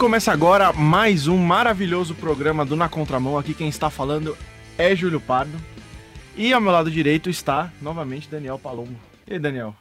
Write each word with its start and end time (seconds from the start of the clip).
começa 0.00 0.32
agora 0.32 0.72
mais 0.72 1.28
um 1.28 1.36
maravilhoso 1.36 2.14
programa 2.14 2.64
do 2.64 2.74
Na 2.74 2.88
Contramão. 2.88 3.36
Aqui 3.36 3.52
quem 3.52 3.68
está 3.68 3.90
falando 3.90 4.34
é 4.78 4.96
Júlio 4.96 5.20
Pardo. 5.20 5.52
E 6.34 6.54
ao 6.54 6.60
meu 6.60 6.72
lado 6.72 6.90
direito 6.90 7.28
está 7.28 7.70
novamente 7.82 8.26
Daniel 8.26 8.58
Palombo. 8.58 8.98
E 9.26 9.34
aí, 9.34 9.38
Daniel? 9.38 9.76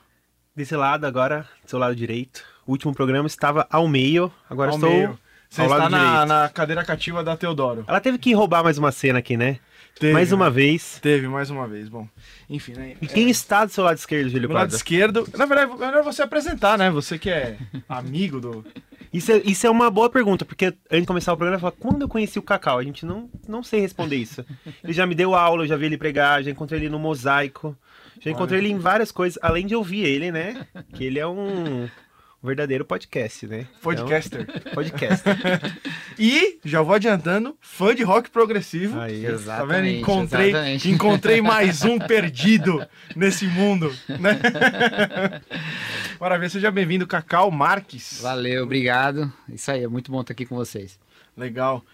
Desse 0.53 0.75
lado 0.75 1.05
agora, 1.05 1.47
do 1.63 1.69
seu 1.69 1.79
lado 1.79 1.95
direito. 1.95 2.43
O 2.67 2.71
último 2.71 2.93
programa 2.93 3.27
estava 3.27 3.65
ao 3.71 3.87
meio, 3.87 4.29
agora 4.49 4.71
Ao 4.71 4.75
estou 4.75 4.89
meio. 4.89 5.19
Você 5.49 5.61
ao 5.61 5.67
está 5.67 5.77
lado 5.77 5.91
na, 5.91 6.25
na 6.25 6.49
cadeira 6.49 6.83
cativa 6.83 7.23
da 7.23 7.37
Teodoro. 7.37 7.85
Ela 7.87 8.01
teve 8.01 8.17
que 8.17 8.33
roubar 8.33 8.61
mais 8.61 8.77
uma 8.77 8.91
cena 8.91 9.19
aqui, 9.19 9.37
né? 9.37 9.57
Teve, 9.99 10.13
mais 10.13 10.31
uma 10.31 10.45
né? 10.45 10.51
vez. 10.51 10.97
Teve 11.01 11.27
mais 11.27 11.49
uma 11.49 11.67
vez. 11.67 11.89
Bom, 11.89 12.07
enfim, 12.49 12.71
né? 12.73 12.95
E 13.01 13.07
quem 13.07 13.29
está 13.29 13.65
do 13.65 13.71
seu 13.71 13.83
lado 13.83 13.97
esquerdo, 13.97 14.29
Júlio 14.29 14.47
Do 14.47 14.53
lado 14.53 14.73
esquerdo, 14.73 15.27
na 15.37 15.45
verdade, 15.45 15.71
é 15.71 15.85
melhor 15.87 16.03
você 16.03 16.21
apresentar, 16.21 16.77
né? 16.77 16.89
Você 16.89 17.19
que 17.19 17.29
é 17.29 17.57
amigo 17.87 18.39
do. 18.39 18.65
Isso 19.11 19.31
é, 19.31 19.41
isso 19.43 19.67
é 19.67 19.69
uma 19.69 19.89
boa 19.89 20.09
pergunta, 20.09 20.45
porque 20.45 20.67
antes 20.67 21.01
de 21.01 21.05
começar 21.05 21.33
o 21.33 21.37
programa, 21.37 21.57
eu 21.57 21.61
falo, 21.61 21.75
quando 21.79 22.03
eu 22.03 22.07
conheci 22.07 22.39
o 22.39 22.43
Cacau? 22.43 22.77
A 22.77 22.83
gente 22.83 23.05
não, 23.05 23.29
não 23.47 23.61
sei 23.61 23.81
responder 23.81 24.15
isso. 24.15 24.45
Ele 24.83 24.93
já 24.93 25.05
me 25.05 25.15
deu 25.15 25.35
aula, 25.35 25.63
eu 25.63 25.67
já 25.67 25.75
vi 25.75 25.87
ele 25.87 25.97
pregar, 25.97 26.43
já 26.43 26.51
encontrei 26.51 26.79
ele 26.79 26.89
no 26.89 26.99
mosaico, 26.99 27.75
já 28.21 28.31
encontrei 28.31 28.59
ele 28.59 28.69
em 28.69 28.77
várias 28.77 29.11
coisas, 29.11 29.37
além 29.41 29.65
de 29.65 29.75
ouvir 29.75 30.05
ele, 30.05 30.31
né? 30.31 30.65
Que 30.93 31.03
ele 31.05 31.19
é 31.19 31.27
um 31.27 31.89
verdadeiro 32.41 32.85
podcast, 32.85 33.45
né? 33.47 33.67
Podcaster. 33.81 34.41
Então, 34.41 34.73
podcast. 34.73 35.23
E, 36.21 36.59
já 36.65 36.81
vou 36.81 36.95
adiantando, 36.95 37.57
fã 37.61 37.95
de 37.95 38.03
rock 38.03 38.29
progressivo. 38.29 38.99
Aí. 38.99 39.21
Tá 39.21 39.27
vendo? 39.29 39.35
Exatamente, 39.35 40.01
Encontrei, 40.01 40.49
exatamente. 40.49 40.89
encontrei 40.89 41.41
mais 41.41 41.85
um 41.85 41.97
perdido 41.97 42.85
nesse 43.15 43.47
mundo, 43.47 43.89
né? 44.09 44.37
Maravilha, 46.19 46.49
seja 46.49 46.69
bem-vindo, 46.71 47.07
Cacau 47.07 47.49
Marques. 47.49 48.19
Valeu, 48.21 48.63
obrigado. 48.65 49.31
Isso 49.47 49.71
aí, 49.71 49.81
é 49.81 49.87
muito 49.87 50.11
bom 50.11 50.19
estar 50.19 50.33
aqui 50.33 50.45
com 50.45 50.57
vocês. 50.57 50.99
Legal. 51.37 51.85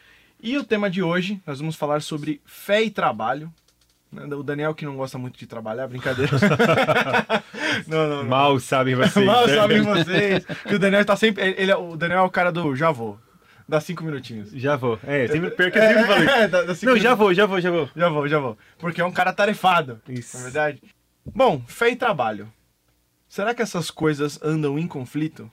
E 0.42 0.58
o 0.58 0.64
tema 0.64 0.90
de 0.90 1.04
hoje, 1.04 1.40
nós 1.46 1.60
vamos 1.60 1.76
falar 1.76 2.02
sobre 2.02 2.42
fé 2.46 2.82
e 2.82 2.90
trabalho. 2.90 3.54
O 4.12 4.44
Daniel 4.44 4.74
que 4.74 4.86
não 4.86 4.96
gosta 4.96 5.18
muito 5.18 5.38
de 5.38 5.46
trabalhar, 5.46 5.88
brincadeira. 5.88 6.32
não, 7.88 8.08
não, 8.08 8.24
não. 8.24 8.30
Mal 8.30 8.60
sabem 8.60 8.96
vocês. 8.96 9.26
Mal 9.26 9.48
né? 9.48 9.56
sabem 9.56 9.82
vocês. 9.82 10.46
Que 10.46 10.76
o 10.76 10.80
Daniel 10.80 11.04
tá 11.04 11.16
sempre. 11.16 11.56
Ele, 11.58 11.72
é- 11.72 11.76
o 11.76 11.96
Daniel 11.98 12.20
é 12.20 12.24
o 12.24 12.30
cara 12.30 12.52
do 12.52 12.76
já 12.76 12.92
vou. 12.92 13.20
Dá 13.68 13.82
cinco 13.82 14.04
minutinhos. 14.04 14.52
Já 14.52 14.76
vou. 14.76 15.00
É, 15.04 15.28
sempre 15.28 15.50
perco, 15.52 15.78
eu 15.78 15.82
sempre 15.88 16.04
falei. 16.04 16.28
É, 16.30 16.48
dá- 16.48 16.64
dá 16.64 16.74
Não, 16.84 16.98
já 16.98 17.16
vou, 17.16 17.34
já 17.34 17.46
vou, 17.46 17.60
já 17.60 17.72
vou. 17.72 17.90
Já 17.96 18.10
vou, 18.10 18.28
já 18.28 18.40
vou. 18.40 18.58
Porque 18.78 19.02
é 19.02 19.06
um 19.06 19.12
cara 19.12 19.34
tarefado. 19.34 20.00
Isso. 20.08 20.38
Na 20.38 20.44
verdade. 20.44 20.82
Bom, 21.34 21.62
fé 21.68 21.90
e 21.90 21.96
trabalho. 21.96 22.52
Será 23.28 23.54
que 23.56 23.62
essas 23.62 23.90
coisas 23.90 24.40
andam 24.42 24.78
em 24.80 24.88
conflito? 24.88 25.52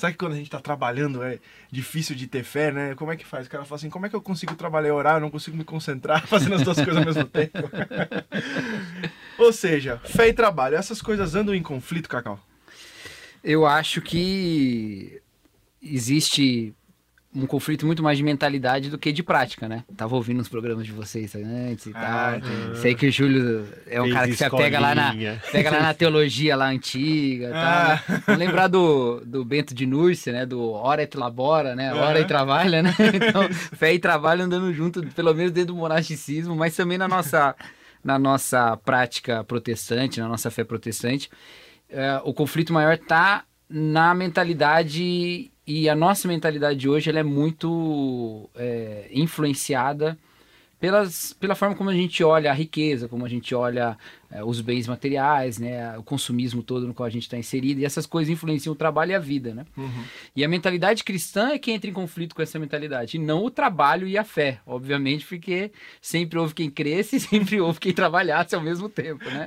Será 0.00 0.12
que 0.12 0.16
quando 0.16 0.32
a 0.32 0.36
gente 0.36 0.48
tá 0.48 0.58
trabalhando 0.58 1.22
é 1.22 1.38
difícil 1.70 2.16
de 2.16 2.26
ter 2.26 2.42
fé, 2.42 2.72
né? 2.72 2.94
Como 2.94 3.12
é 3.12 3.16
que 3.18 3.26
faz? 3.26 3.46
O 3.46 3.50
cara 3.50 3.66
fala 3.66 3.76
assim, 3.76 3.90
como 3.90 4.06
é 4.06 4.08
que 4.08 4.16
eu 4.16 4.22
consigo 4.22 4.54
trabalhar 4.54 4.88
e 4.88 4.92
orar? 4.92 5.16
Eu 5.16 5.20
não 5.20 5.30
consigo 5.30 5.54
me 5.54 5.62
concentrar 5.62 6.24
fazendo 6.26 6.54
as 6.54 6.62
duas 6.62 6.78
coisas 6.78 6.96
ao 6.96 7.04
mesmo 7.04 7.26
tempo. 7.26 7.58
Ou 9.36 9.52
seja, 9.52 10.00
fé 10.02 10.28
e 10.28 10.32
trabalho. 10.32 10.74
Essas 10.74 11.02
coisas 11.02 11.34
andam 11.34 11.54
em 11.54 11.62
conflito, 11.62 12.08
Cacau? 12.08 12.40
Eu 13.44 13.66
acho 13.66 14.00
que 14.00 15.20
existe 15.82 16.74
um 17.32 17.46
conflito 17.46 17.86
muito 17.86 18.02
mais 18.02 18.18
de 18.18 18.24
mentalidade 18.24 18.90
do 18.90 18.98
que 18.98 19.12
de 19.12 19.22
prática, 19.22 19.68
né? 19.68 19.84
Tava 19.96 20.16
ouvindo 20.16 20.40
os 20.40 20.48
programas 20.48 20.84
de 20.84 20.90
vocês 20.90 21.32
antes 21.36 21.86
e 21.86 21.92
Ah, 21.94 22.40
tal. 22.42 22.74
Sei 22.76 22.92
que 22.94 23.06
o 23.06 23.12
Júlio 23.12 23.68
é 23.86 24.02
um 24.02 24.10
cara 24.10 24.26
que 24.26 24.34
se 24.34 24.50
pega 24.50 24.80
lá 24.80 24.94
na, 24.96 25.02
escolinha. 25.10 25.42
pega 25.52 25.70
lá 25.70 25.80
na 25.80 25.94
teologia 25.94 26.56
lá 26.56 26.66
antiga 26.68 27.46
e 27.48 27.52
tal. 27.52 27.62
Ah. 27.62 28.02
Né? 28.08 28.22
Vamos 28.26 28.38
lembrar 28.40 28.66
do, 28.66 29.22
do 29.24 29.44
Bento 29.44 29.72
de 29.72 29.86
Núrcia, 29.86 30.32
né? 30.32 30.44
Do 30.44 30.72
ora 30.72 31.02
et 31.04 31.14
labora, 31.16 31.76
né? 31.76 31.94
Ora 31.94 32.18
Aham. 32.18 32.20
e 32.20 32.24
trabalha, 32.26 32.82
né? 32.82 32.94
Então, 33.14 33.48
fé 33.52 33.94
e 33.94 33.98
trabalho 34.00 34.42
andando 34.42 34.72
junto, 34.74 35.00
pelo 35.14 35.32
menos 35.32 35.52
dentro 35.52 35.72
do 35.72 35.78
monasticismo, 35.78 36.56
mas 36.56 36.74
também 36.74 36.98
na 36.98 37.06
nossa, 37.06 37.54
na 38.02 38.18
nossa 38.18 38.76
prática 38.78 39.44
protestante, 39.44 40.18
na 40.18 40.26
nossa 40.26 40.50
fé 40.50 40.64
protestante. 40.64 41.30
É, 41.88 42.20
o 42.24 42.34
conflito 42.34 42.72
maior 42.72 42.94
está 42.94 43.44
na 43.68 44.12
mentalidade 44.16 45.50
e 45.66 45.88
a 45.88 45.94
nossa 45.94 46.26
mentalidade 46.26 46.78
de 46.78 46.88
hoje 46.88 47.10
ela 47.10 47.20
é 47.20 47.24
muito 47.24 48.48
é, 48.54 49.08
influenciada 49.12 50.18
pelas, 50.80 51.34
pela 51.34 51.54
forma 51.54 51.76
como 51.76 51.90
a 51.90 51.94
gente 51.94 52.24
olha 52.24 52.50
a 52.50 52.54
riqueza, 52.54 53.06
como 53.06 53.26
a 53.26 53.28
gente 53.28 53.54
olha 53.54 53.98
é, 54.30 54.42
os 54.42 54.62
bens 54.62 54.88
materiais, 54.88 55.58
né, 55.58 55.96
o 55.98 56.02
consumismo 56.02 56.62
todo 56.62 56.86
no 56.86 56.94
qual 56.94 57.06
a 57.06 57.10
gente 57.10 57.24
está 57.24 57.36
inserido, 57.36 57.80
e 57.80 57.84
essas 57.84 58.06
coisas 58.06 58.32
influenciam 58.32 58.72
o 58.72 58.76
trabalho 58.76 59.10
e 59.10 59.14
a 59.14 59.18
vida, 59.18 59.52
né? 59.52 59.66
E 60.34 60.42
a 60.42 60.48
mentalidade 60.48 61.04
cristã 61.04 61.50
é 61.50 61.58
que 61.58 61.70
entra 61.70 61.90
em 61.90 61.92
conflito 61.92 62.34
com 62.34 62.40
essa 62.40 62.58
mentalidade, 62.58 63.18
e 63.18 63.20
não 63.20 63.44
o 63.44 63.50
trabalho 63.50 64.08
e 64.08 64.16
a 64.16 64.24
fé, 64.24 64.60
obviamente, 64.66 65.26
porque 65.26 65.70
sempre 66.00 66.38
houve 66.38 66.54
quem 66.54 66.70
cresce 66.70 67.16
e 67.16 67.20
sempre 67.20 67.60
houve 67.60 67.78
quem 67.78 67.92
trabalhasse 67.92 68.54
ao 68.54 68.62
mesmo 68.62 68.88
tempo, 68.88 69.24
né? 69.26 69.46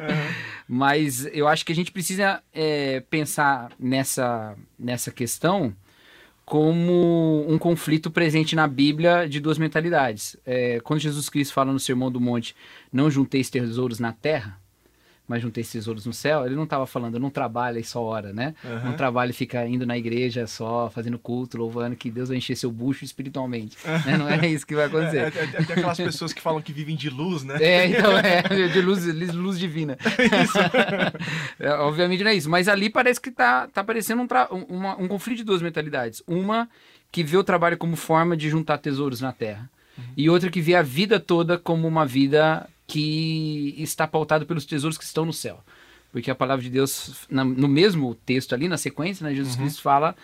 Mas 0.68 1.25
eu 1.34 1.47
acho 1.47 1.66
que 1.66 1.72
a 1.72 1.75
gente 1.75 1.91
precisa 1.91 2.44
é, 2.53 3.00
pensar 3.09 3.72
nessa, 3.80 4.56
nessa 4.78 5.09
questão 5.09 5.75
como 6.53 7.43
um 7.49 7.57
conflito 7.57 8.11
presente 8.11 8.55
na 8.55 8.67
Bíblia 8.67 9.27
de 9.27 9.39
duas 9.39 9.57
mentalidades. 9.57 10.37
É, 10.45 10.79
quando 10.81 10.99
Jesus 10.99 11.27
Cristo 11.27 11.51
fala 11.51 11.73
no 11.73 11.79
Sermão 11.79 12.11
do 12.11 12.21
Monte, 12.21 12.55
não 12.91 13.09
junteis 13.09 13.49
tesouros 13.49 13.97
na 13.97 14.13
terra, 14.13 14.61
mas 15.33 15.41
junteis 15.41 15.69
tesouros 15.71 16.05
no 16.05 16.13
céu, 16.13 16.45
ele 16.45 16.55
não 16.55 16.63
estava 16.66 16.85
falando, 16.85 17.19
não 17.19 17.29
trabalha 17.29 17.79
e 17.79 17.83
só 17.83 18.01
ora, 18.03 18.31
né? 18.31 18.53
Aham. 18.63 18.89
Não 18.89 18.94
trabalha 18.94 19.31
e 19.31 19.33
fica 19.33 19.66
indo 19.66 19.85
na 19.85 19.97
igreja 19.97 20.45
só, 20.47 20.89
fazendo 20.89 21.17
culto, 21.17 21.57
louvando 21.57 21.95
que 21.95 22.11
Deus 22.11 22.29
vai 22.29 22.38
encher 22.38 22.55
seu 22.55 22.71
bucho 22.71 23.03
espiritualmente. 23.03 23.75
né? 24.05 24.16
Não 24.17 24.29
é 24.29 24.47
isso 24.47 24.66
que 24.67 24.75
vai 24.75 24.85
É, 24.85 24.88
acontecer. 24.88 25.17
é, 25.17 25.27
é, 25.44 25.47
tem 25.63 25.75
aquelas 25.75 25.97
pessoas 25.97 26.31
que 26.33 26.41
falam 26.41 26.61
que 26.61 26.71
vivem 26.71 26.95
de 26.95 27.09
luz, 27.09 27.44
né? 27.44 27.57
É, 27.61 27.88
então 27.88 28.11
é, 28.17 28.41
de 28.69 28.81
luz, 28.81 29.05
luz 29.33 29.57
divina. 29.59 29.97
É, 31.59 31.69
obviamente 31.73 32.23
não 32.23 32.31
é 32.31 32.35
isso, 32.35 32.50
mas 32.50 32.67
ali 32.67 32.89
parece 32.89 33.19
que 33.19 33.31
tá, 33.31 33.67
tá 33.67 33.83
parecendo 33.83 34.21
um, 34.21 34.27
tra- 34.27 34.47
um- 34.51 34.63
uma- 34.69 34.97
um 35.01 35.07
conflito 35.07 35.38
de 35.38 35.44
duas 35.44 35.61
mentalidades. 35.61 36.21
Uma 36.27 36.69
que 37.11 37.23
vê 37.23 37.38
o 37.38 37.44
trabalho 37.44 37.77
como 37.77 37.95
forma 37.95 38.35
de 38.35 38.50
juntar 38.50 38.77
tesouros 38.79 39.21
na 39.21 39.31
terra, 39.31 39.69
e 40.17 40.29
outra 40.29 40.50
que 40.50 40.59
vê 40.61 40.73
a 40.75 40.81
vida 40.81 41.19
toda 41.19 41.57
como 41.57 41.88
uma 41.88 42.05
vida 42.05 42.67
que 42.88 43.75
está 43.77 44.07
pautada 44.07 44.45
pelos 44.45 44.66
tesouros 44.66 44.97
que 44.97 45.03
estão 45.03 45.25
no 45.25 45.33
céu. 45.33 45.63
Porque 46.11 46.29
a 46.29 46.35
palavra 46.35 46.63
de 46.63 46.69
Deus, 46.69 47.25
na- 47.29 47.44
no 47.44 47.67
mesmo 47.67 48.13
texto 48.13 48.53
ali, 48.53 48.67
na 48.67 48.77
sequência, 48.77 49.23
né, 49.27 49.33
Jesus 49.33 49.55
Cristo 49.63 49.81
fala 49.81 50.16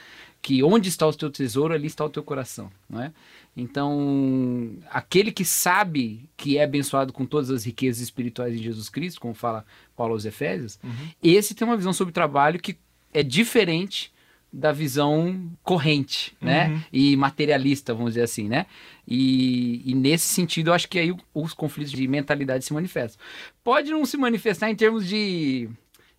que 0.42 0.62
onde 0.64 0.88
está 0.88 1.06
o 1.08 1.14
teu 1.14 1.30
tesouro, 1.32 1.74
ali 1.74 1.88
está 1.88 2.06
o 2.06 2.10
teu 2.10 2.24
coração, 2.24 2.72
não 2.90 3.02
é? 3.02 3.12
Então, 3.58 4.72
aquele 4.90 5.32
que 5.32 5.44
sabe 5.44 6.30
que 6.38 6.58
é 6.58 6.64
abençoado 6.64 7.12
com 7.12 7.26
todas 7.26 7.50
as 7.50 7.66
riquezas 7.66 8.02
espirituais 8.02 8.54
em 8.56 8.62
Jesus 8.64 8.88
Cristo, 8.90 9.20
como 9.20 9.34
fala 9.34 9.66
Paulo 9.96 10.14
aos 10.14 10.26
Efésios, 10.26 10.80
esse 11.22 11.54
tem 11.54 11.68
uma 11.68 11.76
visão 11.78 11.92
sobre 11.94 12.12
o 12.12 12.14
trabalho 12.14 12.60
que 12.60 12.78
é 13.14 13.24
diferente 13.24 14.12
da 14.52 14.72
visão 14.72 15.52
corrente, 15.64 16.36
né? 16.42 16.84
E 16.92 17.16
materialista, 17.16 17.94
vamos 17.94 18.14
dizer 18.14 18.24
assim, 18.24 18.48
né? 18.48 18.66
E, 19.08 19.82
e 19.86 19.94
nesse 19.96 20.28
sentido, 20.28 20.70
eu 20.70 20.74
acho 20.74 20.88
que 20.88 20.98
aí 20.98 21.16
os 21.34 21.54
conflitos 21.54 21.92
de 21.92 22.08
mentalidade 22.08 22.66
se 22.66 22.74
manifestam. 22.74 23.24
Pode 23.64 23.92
não 23.92 24.06
se 24.06 24.18
manifestar 24.18 24.70
em 24.70 24.76
termos 24.76 25.08
de 25.08 25.70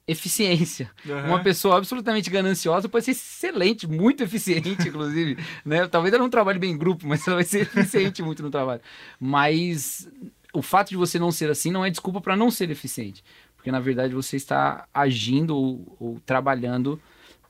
eficiência. 0.06 0.90
Aham. 1.08 1.28
Uma 1.28 1.42
pessoa 1.42 1.76
absolutamente 1.76 2.30
gananciosa 2.30 2.88
pode 2.88 3.04
ser 3.04 3.12
excelente, 3.12 3.86
muito 3.86 4.22
eficiente, 4.22 4.70
inclusive. 4.88 5.36
né? 5.64 5.86
Talvez 5.86 6.12
ela 6.12 6.22
não 6.22 6.30
trabalhe 6.30 6.58
bem 6.58 6.72
em 6.72 6.78
grupo, 6.78 7.06
mas 7.06 7.26
ela 7.26 7.36
vai 7.36 7.44
ser 7.44 7.62
eficiente 7.62 8.22
muito 8.22 8.42
no 8.42 8.50
trabalho. 8.50 8.80
Mas 9.18 10.08
o 10.52 10.62
fato 10.62 10.90
de 10.90 10.96
você 10.96 11.18
não 11.18 11.30
ser 11.30 11.50
assim 11.50 11.70
não 11.70 11.84
é 11.84 11.90
desculpa 11.90 12.20
para 12.20 12.36
não 12.36 12.50
ser 12.50 12.70
eficiente. 12.70 13.22
Porque, 13.56 13.70
na 13.70 13.78
verdade, 13.80 14.14
você 14.14 14.36
está 14.36 14.88
agindo 14.92 15.54
ou, 15.54 15.96
ou 16.00 16.20
trabalhando 16.24 17.00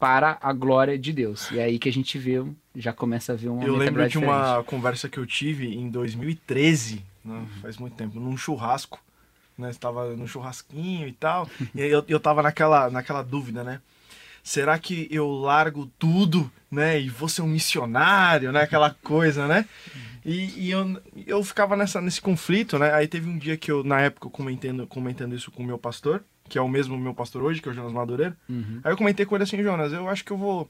para 0.01 0.39
a 0.41 0.53
glória 0.55 0.99
de 0.99 1.13
Deus. 1.13 1.51
E 1.51 1.59
é 1.59 1.65
aí 1.65 1.79
que 1.79 1.89
a 1.89 1.93
gente 1.93 2.19
vê, 2.19 2.43
já 2.75 2.91
começa 2.91 3.35
a 3.35 3.37
ver 3.37 3.51
uma 3.51 3.63
Eu 3.63 3.77
lembro 3.77 4.09
de 4.09 4.17
uma 4.17 4.43
diferente. 4.43 4.67
conversa 4.67 5.09
que 5.11 5.19
eu 5.19 5.27
tive 5.27 5.77
em 5.77 5.91
2013, 5.91 7.05
né, 7.23 7.47
faz 7.61 7.77
muito 7.77 7.95
tempo, 7.95 8.19
num 8.19 8.37
churrasco. 8.37 8.99
Né, 9.59 9.69
estava 9.69 10.17
no 10.17 10.27
churrasquinho 10.27 11.07
e 11.07 11.13
tal. 11.13 11.47
e 11.75 11.83
eu, 11.83 12.03
eu 12.09 12.19
tava 12.19 12.43
naquela, 12.43 12.89
naquela 12.89 13.23
dúvida, 13.23 13.63
né? 13.63 13.83
Será 14.43 14.79
que 14.79 15.07
eu 15.11 15.29
largo 15.29 15.85
tudo, 15.99 16.51
né? 16.71 16.99
E 16.99 17.11
vou 17.11 17.29
ser 17.29 17.43
um 17.43 17.47
missionário, 17.47 18.51
né? 18.53 18.63
Aquela 18.63 18.97
coisa, 19.03 19.47
né? 19.47 19.67
E, 20.25 20.67
e 20.67 20.71
eu, 20.71 20.99
eu 21.27 21.45
ficava 21.45 21.77
nessa, 21.77 22.01
nesse 22.01 22.23
conflito, 22.23 22.79
né? 22.79 22.91
Aí 22.95 23.07
teve 23.07 23.29
um 23.29 23.37
dia 23.37 23.59
que 23.59 23.71
eu, 23.71 23.85
na 23.85 24.01
época, 24.01 24.31
comentando, 24.31 24.87
comentando 24.87 25.35
isso 25.35 25.51
com 25.51 25.63
o 25.63 25.67
meu 25.67 25.77
pastor, 25.77 26.25
que 26.51 26.59
é 26.59 26.61
o 26.61 26.69
mesmo 26.69 26.99
meu 26.99 27.15
pastor 27.15 27.43
hoje, 27.43 27.63
que 27.63 27.69
é 27.69 27.73
o 27.73 27.75
Jonas 27.75 27.93
Madureira. 27.93 28.37
Uhum. 28.49 28.81
Aí 28.83 28.93
eu 28.93 28.97
comentei 28.97 29.25
com 29.25 29.37
ele 29.37 29.45
assim, 29.45 29.63
Jonas, 29.63 29.93
eu 29.93 30.09
acho 30.09 30.25
que 30.25 30.33
eu 30.33 30.37
vou. 30.37 30.69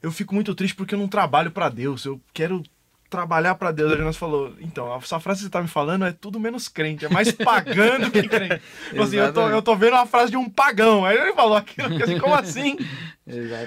Eu 0.00 0.12
fico 0.12 0.32
muito 0.32 0.54
triste 0.54 0.76
porque 0.76 0.94
eu 0.94 0.98
não 0.98 1.08
trabalho 1.08 1.50
pra 1.50 1.68
Deus. 1.68 2.04
Eu 2.04 2.20
quero 2.32 2.62
trabalhar 3.08 3.54
para 3.54 3.72
Deus. 3.72 3.92
Aí 3.92 4.00
nós 4.00 4.16
falou, 4.16 4.54
então, 4.60 4.94
essa 4.96 5.18
frase 5.18 5.40
que 5.40 5.44
você 5.46 5.50
tá 5.50 5.62
me 5.62 5.68
falando 5.68 6.04
é 6.04 6.12
tudo 6.12 6.38
menos 6.38 6.68
crente, 6.68 7.04
é 7.04 7.08
mais 7.08 7.32
pagão 7.32 8.00
do 8.00 8.10
que 8.10 8.22
crente. 8.28 8.60
Assim, 9.00 9.16
eu, 9.16 9.32
tô, 9.32 9.48
eu 9.48 9.62
tô 9.62 9.74
vendo 9.76 9.94
uma 9.94 10.06
frase 10.06 10.30
de 10.30 10.36
um 10.36 10.48
pagão. 10.48 11.04
Aí 11.04 11.16
ele 11.16 11.32
falou 11.32 11.56
aquilo, 11.56 12.02
assim, 12.02 12.18
como 12.18 12.34
assim? 12.34 12.76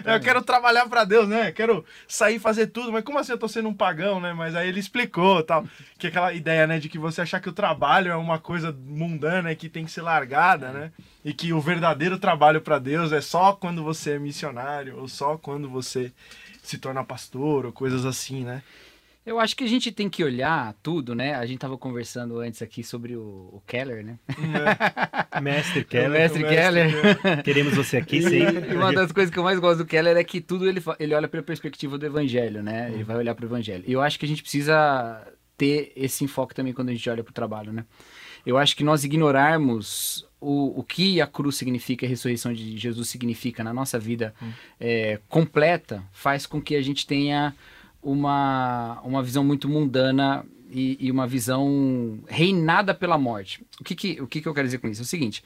Eu 0.05 0.19
quero 0.19 0.41
trabalhar 0.41 0.87
para 0.89 1.03
Deus, 1.03 1.27
né? 1.27 1.51
Quero 1.51 1.85
sair 2.07 2.39
fazer 2.39 2.67
tudo, 2.67 2.91
mas 2.91 3.03
como 3.03 3.19
assim 3.19 3.31
eu 3.31 3.37
tô 3.37 3.47
sendo 3.47 3.69
um 3.69 3.73
pagão, 3.73 4.19
né? 4.19 4.33
Mas 4.33 4.55
aí 4.55 4.67
ele 4.67 4.79
explicou, 4.79 5.43
tal, 5.43 5.65
que 5.99 6.07
aquela 6.07 6.33
ideia, 6.33 6.65
né, 6.65 6.79
de 6.79 6.89
que 6.89 6.97
você 6.97 7.21
achar 7.21 7.39
que 7.39 7.49
o 7.49 7.53
trabalho 7.53 8.11
é 8.11 8.15
uma 8.15 8.39
coisa 8.39 8.75
mundana 8.87 9.51
e 9.51 9.55
que 9.55 9.69
tem 9.69 9.85
que 9.85 9.91
ser 9.91 10.01
largada, 10.01 10.71
né? 10.71 10.91
E 11.23 11.31
que 11.31 11.53
o 11.53 11.61
verdadeiro 11.61 12.17
trabalho 12.17 12.59
para 12.59 12.79
Deus 12.79 13.11
é 13.11 13.21
só 13.21 13.53
quando 13.53 13.83
você 13.83 14.13
é 14.13 14.19
missionário 14.19 14.97
ou 14.97 15.07
só 15.07 15.37
quando 15.37 15.69
você 15.69 16.11
se 16.63 16.79
torna 16.79 17.03
pastor 17.03 17.67
ou 17.67 17.71
coisas 17.71 18.03
assim, 18.03 18.43
né? 18.43 18.63
Eu 19.23 19.39
acho 19.39 19.55
que 19.55 19.63
a 19.63 19.67
gente 19.67 19.91
tem 19.91 20.09
que 20.09 20.23
olhar 20.23 20.73
tudo, 20.81 21.13
né? 21.13 21.35
A 21.35 21.45
gente 21.45 21.59
tava 21.59 21.77
conversando 21.77 22.39
antes 22.39 22.61
aqui 22.61 22.83
sobre 22.83 23.15
o, 23.15 23.49
o 23.53 23.63
Keller, 23.67 24.03
né? 24.03 24.17
É. 24.27 25.39
Mestre 25.41 25.83
Keller. 25.83 26.09
O 26.09 26.13
mestre, 26.13 26.43
Keller. 26.43 27.43
Queremos 27.43 27.75
você 27.75 27.97
aqui 27.97 28.21
sempre. 28.21 28.73
E 28.73 28.75
uma 28.75 28.91
das 28.91 29.11
coisas 29.11 29.31
que 29.31 29.37
eu 29.37 29.43
mais 29.43 29.59
gosto 29.59 29.79
do 29.79 29.85
Keller 29.85 30.17
é 30.17 30.23
que 30.23 30.41
tudo 30.41 30.67
ele, 30.67 30.81
ele 30.99 31.13
olha 31.13 31.27
pela 31.27 31.43
perspectiva 31.43 31.97
do 31.97 32.05
evangelho, 32.05 32.63
né? 32.63 32.89
Ele 32.91 33.03
vai 33.03 33.15
olhar 33.15 33.35
para 33.35 33.43
o 33.43 33.47
evangelho. 33.47 33.83
E 33.85 33.93
eu 33.93 34.01
acho 34.01 34.17
que 34.17 34.25
a 34.25 34.27
gente 34.27 34.41
precisa 34.41 35.25
ter 35.55 35.91
esse 35.95 36.23
enfoque 36.23 36.55
também 36.55 36.73
quando 36.73 36.89
a 36.89 36.93
gente 36.93 37.07
olha 37.07 37.23
para 37.23 37.31
o 37.31 37.33
trabalho, 37.33 37.71
né? 37.71 37.85
Eu 38.43 38.57
acho 38.57 38.75
que 38.75 38.83
nós 38.83 39.03
ignorarmos 39.03 40.27
o, 40.39 40.79
o 40.79 40.83
que 40.83 41.21
a 41.21 41.27
cruz 41.27 41.55
significa, 41.55 42.07
a 42.07 42.09
ressurreição 42.09 42.51
de 42.51 42.75
Jesus 42.75 43.07
significa 43.09 43.63
na 43.63 43.71
nossa 43.71 43.99
vida 43.99 44.33
hum. 44.41 44.51
é, 44.79 45.19
completa, 45.29 46.03
faz 46.11 46.47
com 46.47 46.59
que 46.59 46.75
a 46.75 46.81
gente 46.81 47.05
tenha 47.05 47.55
uma, 48.01 48.99
uma 49.03 49.21
visão 49.21 49.43
muito 49.43 49.69
mundana 49.69 50.45
e, 50.69 50.97
e, 50.99 51.11
uma 51.11 51.27
visão 51.27 52.19
reinada 52.27 52.93
pela 52.93 53.17
morte. 53.17 53.63
O, 53.79 53.83
que, 53.83 53.95
que, 53.95 54.21
o 54.21 54.27
que, 54.27 54.41
que 54.41 54.47
eu 54.47 54.53
quero 54.53 54.67
dizer 54.67 54.77
com 54.77 54.87
isso? 54.87 55.01
É 55.01 55.03
o 55.03 55.07
seguinte: 55.07 55.43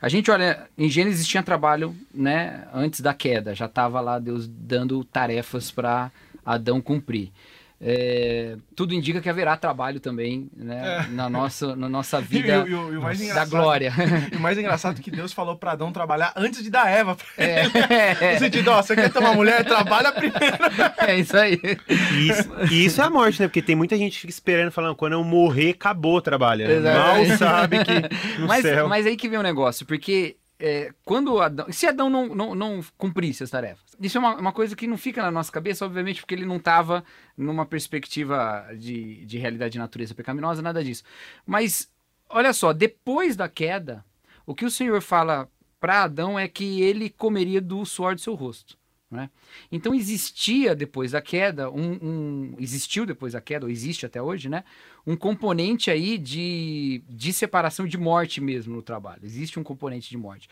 a 0.00 0.08
gente 0.08 0.30
olha, 0.30 0.68
em 0.76 0.88
Gênesis 0.88 1.26
tinha 1.26 1.42
trabalho 1.42 1.94
né, 2.12 2.66
antes 2.74 3.00
da 3.00 3.14
queda, 3.14 3.54
já 3.54 3.66
estava 3.66 4.00
lá 4.00 4.18
Deus 4.18 4.46
dando 4.46 5.02
tarefas 5.04 5.70
para 5.70 6.10
Adão 6.44 6.80
cumprir. 6.80 7.32
É, 7.80 8.56
tudo 8.74 8.94
indica 8.94 9.20
que 9.20 9.28
haverá 9.28 9.56
trabalho 9.56 10.00
também 10.00 10.48
né, 10.56 11.04
é. 11.04 11.10
na, 11.10 11.28
nossa, 11.28 11.74
na 11.76 11.88
nossa 11.88 12.20
vida 12.22 12.64
e, 12.66 12.72
e, 12.72 13.24
e, 13.26 13.30
e 13.30 13.34
da 13.34 13.44
glória. 13.44 13.92
E 14.32 14.36
o 14.36 14.40
mais 14.40 14.56
engraçado 14.56 14.98
é 14.98 15.02
que 15.02 15.10
Deus 15.10 15.32
falou 15.32 15.56
para 15.56 15.72
Adão 15.72 15.92
trabalhar 15.92 16.32
antes 16.36 16.62
de 16.62 16.70
dar 16.70 16.88
Eva 16.88 17.16
pra 17.16 17.26
é. 17.36 17.64
ele. 17.64 17.72
É. 17.94 18.32
No 18.34 18.38
sentido, 18.38 18.70
ó, 18.70 18.82
você 18.82 18.94
quer 18.94 19.12
ter 19.12 19.18
uma 19.18 19.34
mulher, 19.34 19.64
trabalha 19.64 20.12
primeiro. 20.12 20.44
É 21.06 21.18
isso 21.18 21.36
aí. 21.36 21.60
E 21.88 22.28
isso, 22.28 22.50
isso 22.70 23.00
é 23.00 23.04
a 23.04 23.10
morte, 23.10 23.40
né? 23.40 23.48
Porque 23.48 23.60
tem 23.60 23.76
muita 23.76 23.96
gente 23.96 24.12
que 24.12 24.20
fica 24.22 24.32
esperando, 24.32 24.70
falando, 24.70 24.96
quando 24.96 25.12
eu 25.12 25.24
morrer, 25.24 25.70
acabou 25.70 26.16
o 26.16 26.22
trabalho. 26.22 26.66
Né? 26.66 26.94
Mal 26.94 27.26
sabe 27.36 27.84
que 27.84 28.40
no 28.40 28.46
mas, 28.46 28.62
céu... 28.62 28.88
Mas 28.88 29.06
aí 29.06 29.16
que 29.16 29.28
vem 29.28 29.38
o 29.38 29.40
um 29.40 29.44
negócio, 29.44 29.84
porque 29.84 30.36
é, 30.66 30.94
quando 31.04 31.38
Adão, 31.42 31.70
se 31.70 31.86
Adão 31.86 32.08
não, 32.08 32.34
não, 32.34 32.54
não, 32.54 32.80
cumprisse 32.96 33.44
as 33.44 33.50
tarefas, 33.50 33.94
isso 34.00 34.16
é 34.16 34.20
uma, 34.20 34.34
uma, 34.36 34.52
coisa 34.52 34.74
que 34.74 34.86
não 34.86 34.96
fica 34.96 35.20
na 35.20 35.30
nossa 35.30 35.52
cabeça, 35.52 35.84
obviamente, 35.84 36.22
porque 36.22 36.34
ele 36.34 36.46
não 36.46 36.56
estava 36.56 37.04
numa 37.36 37.66
perspectiva 37.66 38.66
de, 38.78 39.26
de 39.26 39.36
realidade 39.36 39.72
de 39.72 39.78
natureza 39.78 40.14
pecaminosa, 40.14 40.62
nada 40.62 40.82
disso. 40.82 41.04
Mas, 41.44 41.92
olha 42.30 42.50
só, 42.54 42.72
depois 42.72 43.36
da 43.36 43.46
queda, 43.46 44.02
o 44.46 44.54
que 44.54 44.64
o 44.64 44.70
Senhor 44.70 45.02
fala 45.02 45.50
para 45.78 46.04
Adão 46.04 46.38
é 46.38 46.48
que 46.48 46.80
ele 46.80 47.10
comeria 47.10 47.60
do 47.60 47.84
suor 47.84 48.14
do 48.14 48.22
seu 48.22 48.32
rosto. 48.34 48.78
Né? 49.14 49.30
Então 49.70 49.94
existia 49.94 50.74
depois 50.74 51.12
da 51.12 51.22
queda, 51.22 51.70
um, 51.70 51.92
um, 52.02 52.54
existiu 52.58 53.06
depois 53.06 53.32
da 53.32 53.40
queda, 53.40 53.64
ou 53.64 53.70
existe 53.70 54.04
até 54.04 54.20
hoje, 54.20 54.48
né? 54.48 54.64
um 55.06 55.16
componente 55.16 55.90
aí 55.90 56.16
de, 56.16 57.02
de 57.08 57.32
separação 57.32 57.86
de 57.86 57.98
morte 57.98 58.40
mesmo 58.40 58.74
no 58.74 58.82
trabalho. 58.82 59.20
Existe 59.22 59.60
um 59.60 59.62
componente 59.62 60.08
de 60.08 60.16
morte. 60.16 60.48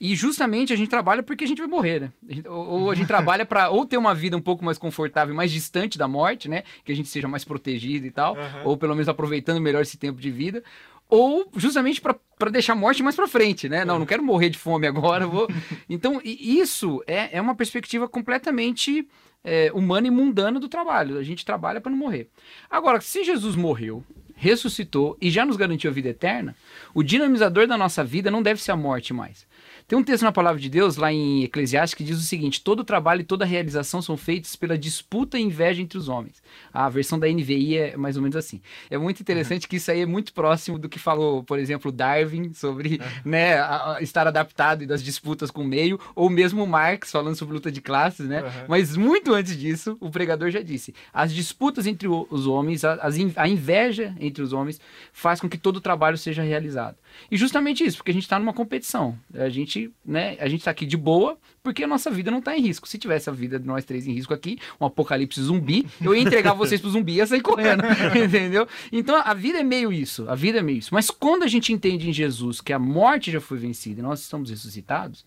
E 0.00 0.16
justamente 0.16 0.72
a 0.72 0.76
gente 0.76 0.88
trabalha 0.88 1.22
porque 1.22 1.44
a 1.44 1.46
gente 1.46 1.58
vai 1.58 1.68
morrer, 1.68 2.00
né? 2.00 2.12
ou, 2.46 2.82
ou, 2.82 2.90
a 2.90 2.94
gente 2.94 3.06
trabalha 3.08 3.44
para 3.44 3.68
ou 3.68 3.84
ter 3.84 3.98
uma 3.98 4.14
vida 4.14 4.36
um 4.36 4.40
pouco 4.40 4.64
mais 4.64 4.78
confortável, 4.78 5.34
mais 5.34 5.52
distante 5.52 5.98
da 5.98 6.08
morte, 6.08 6.48
né? 6.48 6.62
Que 6.84 6.92
a 6.92 6.96
gente 6.96 7.08
seja 7.08 7.28
mais 7.28 7.44
protegido 7.44 8.06
e 8.06 8.10
tal, 8.10 8.34
uhum. 8.34 8.64
ou 8.64 8.76
pelo 8.76 8.94
menos 8.94 9.08
aproveitando 9.08 9.60
melhor 9.60 9.82
esse 9.82 9.98
tempo 9.98 10.18
de 10.18 10.30
vida, 10.30 10.64
ou 11.10 11.50
justamente 11.56 12.00
para 12.00 12.50
deixar 12.50 12.72
a 12.72 12.76
morte 12.76 13.02
mais 13.02 13.16
para 13.16 13.26
frente, 13.26 13.68
né? 13.68 13.84
Não, 13.84 13.98
não 13.98 14.06
quero 14.06 14.22
morrer 14.22 14.48
de 14.48 14.58
fome 14.58 14.86
agora, 14.86 15.26
vou. 15.26 15.48
Então, 15.88 16.20
isso 16.24 17.02
é, 17.06 17.36
é 17.36 17.40
uma 17.40 17.54
perspectiva 17.54 18.08
completamente 18.08 19.06
é, 19.42 19.70
humana 19.74 20.06
e 20.06 20.10
mundana 20.10 20.60
do 20.60 20.68
trabalho. 20.68 21.18
A 21.18 21.22
gente 21.22 21.44
trabalha 21.44 21.80
para 21.80 21.90
não 21.90 21.98
morrer. 21.98 22.28
Agora, 22.70 23.00
se 23.00 23.24
Jesus 23.24 23.56
morreu, 23.56 24.04
ressuscitou 24.36 25.18
e 25.20 25.30
já 25.30 25.44
nos 25.44 25.56
garantiu 25.56 25.90
a 25.90 25.94
vida 25.94 26.08
eterna, 26.08 26.56
o 26.94 27.02
dinamizador 27.02 27.66
da 27.66 27.76
nossa 27.76 28.02
vida 28.04 28.30
não 28.30 28.42
deve 28.42 28.62
ser 28.62 28.72
a 28.72 28.76
morte 28.76 29.12
mais. 29.12 29.46
Tem 29.90 29.98
um 29.98 30.04
texto 30.04 30.22
na 30.22 30.30
palavra 30.30 30.60
de 30.60 30.68
Deus, 30.68 30.96
lá 30.96 31.12
em 31.12 31.42
Eclesiastes, 31.42 31.94
que 31.94 32.04
diz 32.04 32.16
o 32.16 32.22
seguinte: 32.22 32.62
todo 32.62 32.84
trabalho 32.84 33.22
e 33.22 33.24
toda 33.24 33.44
realização 33.44 34.00
são 34.00 34.16
feitos 34.16 34.54
pela 34.54 34.78
disputa 34.78 35.36
e 35.36 35.42
inveja 35.42 35.82
entre 35.82 35.98
os 35.98 36.08
homens. 36.08 36.40
A 36.72 36.88
versão 36.88 37.18
da 37.18 37.26
NVI 37.26 37.76
é 37.76 37.96
mais 37.96 38.14
ou 38.14 38.22
menos 38.22 38.36
assim. 38.36 38.60
É 38.88 38.96
muito 38.96 39.20
interessante 39.20 39.66
que 39.66 39.78
isso 39.78 39.90
aí 39.90 40.02
é 40.02 40.06
muito 40.06 40.32
próximo 40.32 40.78
do 40.78 40.88
que 40.88 40.96
falou, 40.96 41.42
por 41.42 41.58
exemplo, 41.58 41.90
Darwin 41.90 42.54
sobre 42.54 43.00
né, 43.24 43.54
a, 43.54 43.96
a 43.96 44.00
estar 44.00 44.28
adaptado 44.28 44.84
e 44.84 44.86
das 44.86 45.02
disputas 45.02 45.50
com 45.50 45.62
o 45.62 45.66
meio, 45.66 45.98
ou 46.14 46.30
mesmo 46.30 46.64
Marx 46.68 47.10
falando 47.10 47.34
sobre 47.34 47.54
luta 47.54 47.72
de 47.72 47.80
classes, 47.80 48.28
né? 48.28 48.44
Uhum. 48.44 48.50
Mas 48.68 48.96
muito 48.96 49.34
antes 49.34 49.58
disso, 49.58 49.96
o 49.98 50.08
pregador 50.08 50.52
já 50.52 50.62
disse: 50.62 50.94
as 51.12 51.34
disputas 51.34 51.84
entre 51.88 52.06
os 52.06 52.46
homens, 52.46 52.84
a, 52.84 52.96
a 53.34 53.48
inveja 53.48 54.14
entre 54.20 54.40
os 54.40 54.52
homens, 54.52 54.80
faz 55.12 55.40
com 55.40 55.48
que 55.48 55.58
todo 55.58 55.78
o 55.78 55.80
trabalho 55.80 56.16
seja 56.16 56.44
realizado. 56.44 56.96
E 57.30 57.36
justamente 57.36 57.84
isso, 57.84 57.96
porque 57.96 58.10
a 58.10 58.14
gente 58.14 58.22
está 58.22 58.38
numa 58.38 58.52
competição. 58.52 59.18
A 59.34 59.48
gente, 59.48 59.79
né, 60.04 60.36
a 60.40 60.48
gente 60.48 60.60
está 60.60 60.70
aqui 60.70 60.84
de 60.84 60.96
boa 60.96 61.38
porque 61.62 61.84
a 61.84 61.86
nossa 61.86 62.10
vida 62.10 62.30
não 62.30 62.38
está 62.38 62.56
em 62.56 62.60
risco. 62.60 62.88
Se 62.88 62.98
tivesse 62.98 63.30
a 63.30 63.32
vida 63.32 63.58
de 63.58 63.66
nós 63.66 63.84
três 63.84 64.06
em 64.06 64.12
risco 64.12 64.34
aqui, 64.34 64.58
um 64.80 64.86
apocalipse 64.86 65.40
zumbi, 65.40 65.86
eu 66.00 66.14
ia 66.14 66.22
entregar 66.22 66.52
vocês 66.54 66.80
pro 66.80 66.90
zumbi 66.90 67.12
e 67.12 67.16
ia 67.16 67.26
sair 67.26 67.40
correndo, 67.40 67.82
entendeu? 68.16 68.66
Então 68.90 69.20
a 69.24 69.34
vida 69.34 69.60
é 69.60 69.62
meio 69.62 69.92
isso, 69.92 70.28
a 70.28 70.34
vida 70.34 70.58
é 70.58 70.62
meio 70.62 70.78
isso. 70.78 70.92
Mas 70.92 71.10
quando 71.10 71.42
a 71.42 71.48
gente 71.48 71.72
entende 71.72 72.08
em 72.08 72.12
Jesus 72.12 72.60
que 72.60 72.72
a 72.72 72.78
morte 72.78 73.30
já 73.30 73.40
foi 73.40 73.58
vencida 73.58 74.00
e 74.00 74.02
nós 74.02 74.20
estamos 74.20 74.50
ressuscitados, 74.50 75.24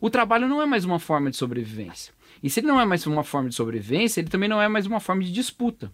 o 0.00 0.10
trabalho 0.10 0.48
não 0.48 0.62
é 0.62 0.66
mais 0.66 0.84
uma 0.84 0.98
forma 0.98 1.30
de 1.30 1.36
sobrevivência. 1.36 2.12
E 2.42 2.48
se 2.48 2.60
ele 2.60 2.68
não 2.68 2.80
é 2.80 2.84
mais 2.84 3.06
uma 3.06 3.24
forma 3.24 3.48
de 3.48 3.54
sobrevivência, 3.54 4.20
ele 4.20 4.28
também 4.28 4.48
não 4.48 4.60
é 4.60 4.68
mais 4.68 4.86
uma 4.86 5.00
forma 5.00 5.22
de 5.22 5.32
disputa. 5.32 5.90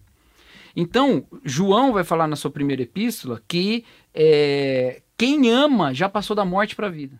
Então, 0.75 1.25
João 1.43 1.93
vai 1.93 2.03
falar 2.03 2.27
na 2.27 2.35
sua 2.35 2.51
primeira 2.51 2.83
epístola 2.83 3.41
que 3.47 3.85
é, 4.13 5.01
quem 5.17 5.49
ama 5.49 5.93
já 5.93 6.09
passou 6.09 6.35
da 6.35 6.43
morte 6.43 6.75
para 6.75 6.87
a 6.87 6.91
vida. 6.91 7.19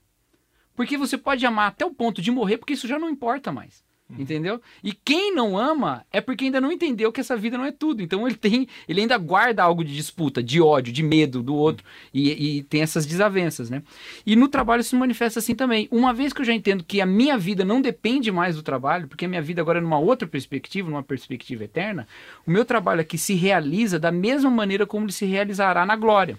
Porque 0.75 0.97
você 0.97 1.17
pode 1.17 1.45
amar 1.45 1.69
até 1.69 1.85
o 1.85 1.93
ponto 1.93 2.21
de 2.21 2.31
morrer, 2.31 2.57
porque 2.57 2.73
isso 2.73 2.87
já 2.87 2.99
não 2.99 3.09
importa 3.09 3.51
mais. 3.51 3.85
Uhum. 4.07 4.21
Entendeu? 4.21 4.61
E 4.83 4.93
quem 4.93 5.33
não 5.33 5.57
ama 5.57 6.05
é 6.11 6.21
porque 6.21 6.45
ainda 6.45 6.61
não 6.61 6.71
entendeu 6.71 7.11
que 7.11 7.19
essa 7.19 7.35
vida 7.35 7.57
não 7.57 7.65
é 7.65 7.71
tudo. 7.71 8.03
Então 8.03 8.27
ele 8.27 8.35
tem, 8.35 8.67
ele 8.87 9.01
ainda 9.01 9.17
guarda 9.17 9.63
algo 9.63 9.83
de 9.83 9.95
disputa, 9.95 10.43
de 10.43 10.61
ódio, 10.61 10.93
de 10.93 11.01
medo 11.01 11.41
do 11.41 11.55
outro 11.55 11.83
e, 12.13 12.57
e 12.57 12.63
tem 12.63 12.81
essas 12.81 13.05
desavenças, 13.05 13.67
né? 13.67 13.81
E 14.23 14.35
no 14.35 14.47
trabalho 14.47 14.83
se 14.83 14.95
manifesta 14.95 15.39
assim 15.39 15.55
também. 15.55 15.87
Uma 15.89 16.13
vez 16.13 16.33
que 16.33 16.41
eu 16.41 16.45
já 16.45 16.53
entendo 16.53 16.83
que 16.83 17.01
a 17.01 17.05
minha 17.05 17.35
vida 17.35 17.65
não 17.65 17.81
depende 17.81 18.31
mais 18.31 18.55
do 18.55 18.61
trabalho, 18.61 19.07
porque 19.07 19.25
a 19.25 19.27
minha 19.27 19.41
vida 19.41 19.61
agora 19.61 19.79
é 19.79 19.81
numa 19.81 19.97
outra 19.97 20.27
perspectiva, 20.27 20.87
numa 20.87 21.03
perspectiva 21.03 21.63
eterna, 21.63 22.07
o 22.45 22.51
meu 22.51 22.63
trabalho 22.63 23.01
aqui 23.01 23.17
se 23.17 23.33
realiza 23.33 23.97
da 23.97 24.11
mesma 24.11 24.51
maneira 24.51 24.85
como 24.85 25.05
ele 25.05 25.13
se 25.13 25.25
realizará 25.25 25.83
na 25.83 25.95
glória. 25.95 26.37